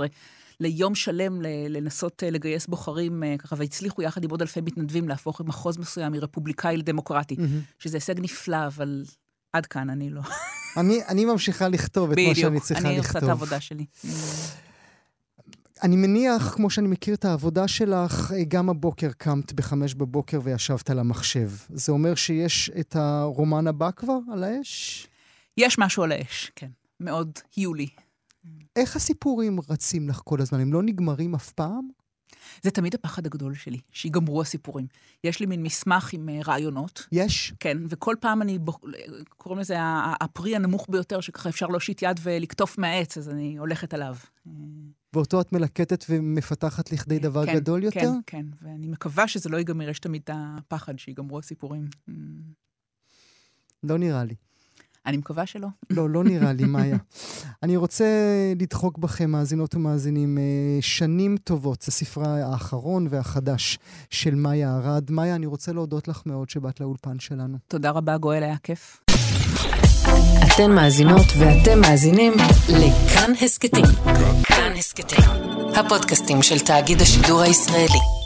[0.61, 5.09] ליום שלם ל- לנסות אה, לגייס בוחרים אה, ככה, והצליחו יחד עם עוד אלפי מתנדבים
[5.09, 7.37] להפוך מחוז מסוים מרפובליקאי לדמוקרטי,
[7.79, 9.05] שזה הישג נפלא, אבל
[9.53, 10.23] עד כאן אני לא.
[10.77, 13.15] אני, אני ממשיכה לכתוב את מה שאני בדיוק, צריכה אני לכתוב.
[13.17, 13.85] עושה את העבודה שלי.
[15.83, 20.91] אני מניח, כמו שאני מכיר את העבודה שלך, אה, גם הבוקר קמת בחמש בבוקר וישבת
[20.91, 21.51] על המחשב.
[21.69, 25.07] זה אומר שיש את הרומן הבא כבר על האש?
[25.57, 26.69] יש משהו על האש, כן.
[27.01, 27.89] מאוד היולי.
[28.77, 30.61] איך הסיפורים רצים לך כל הזמן?
[30.61, 31.89] הם לא נגמרים אף פעם?
[32.63, 34.87] זה תמיד הפחד הגדול שלי, שיגמרו הסיפורים.
[35.25, 37.53] יש לי מין מסמך עם אה, רעיונות, יש?
[37.61, 38.59] כן, וכל פעם אני,
[39.37, 39.77] קוראים לזה
[40.21, 44.17] הפרי הנמוך ביותר, שככה אפשר להושיט יד ולקטוף מהעץ, אז אני הולכת עליו.
[45.15, 48.01] ואותו את מלקטת ומפתחת לכדי דבר כן, גדול יותר?
[48.01, 51.89] כן, כן, ואני מקווה שזה לא ייגמר, יש תמיד את הפחד שיגמרו הסיפורים.
[53.83, 54.35] לא נראה לי.
[55.07, 55.69] אני מקווה שלא.
[55.91, 56.97] לא, לא נראה לי, מאיה.
[57.63, 58.05] אני רוצה
[58.57, 60.43] לדחוק בכם, מאזינות ומאזינים, אה,
[60.81, 61.83] שנים טובות.
[61.83, 63.79] זה ספרה האחרון והחדש
[64.11, 65.11] של מאיה ארד.
[65.11, 67.59] מאיה, אני רוצה להודות לך מאוד שבאת לאולפן שלנו.
[67.69, 69.01] תודה רבה, גואל, היה כיף.
[70.47, 72.33] אתן מאזינות ואתם מאזינים
[72.69, 73.85] לכאן הסכתים.
[74.45, 75.25] כאן הסכתים,
[75.77, 78.24] הפודקאסטים של תאגיד השידור הישראלי.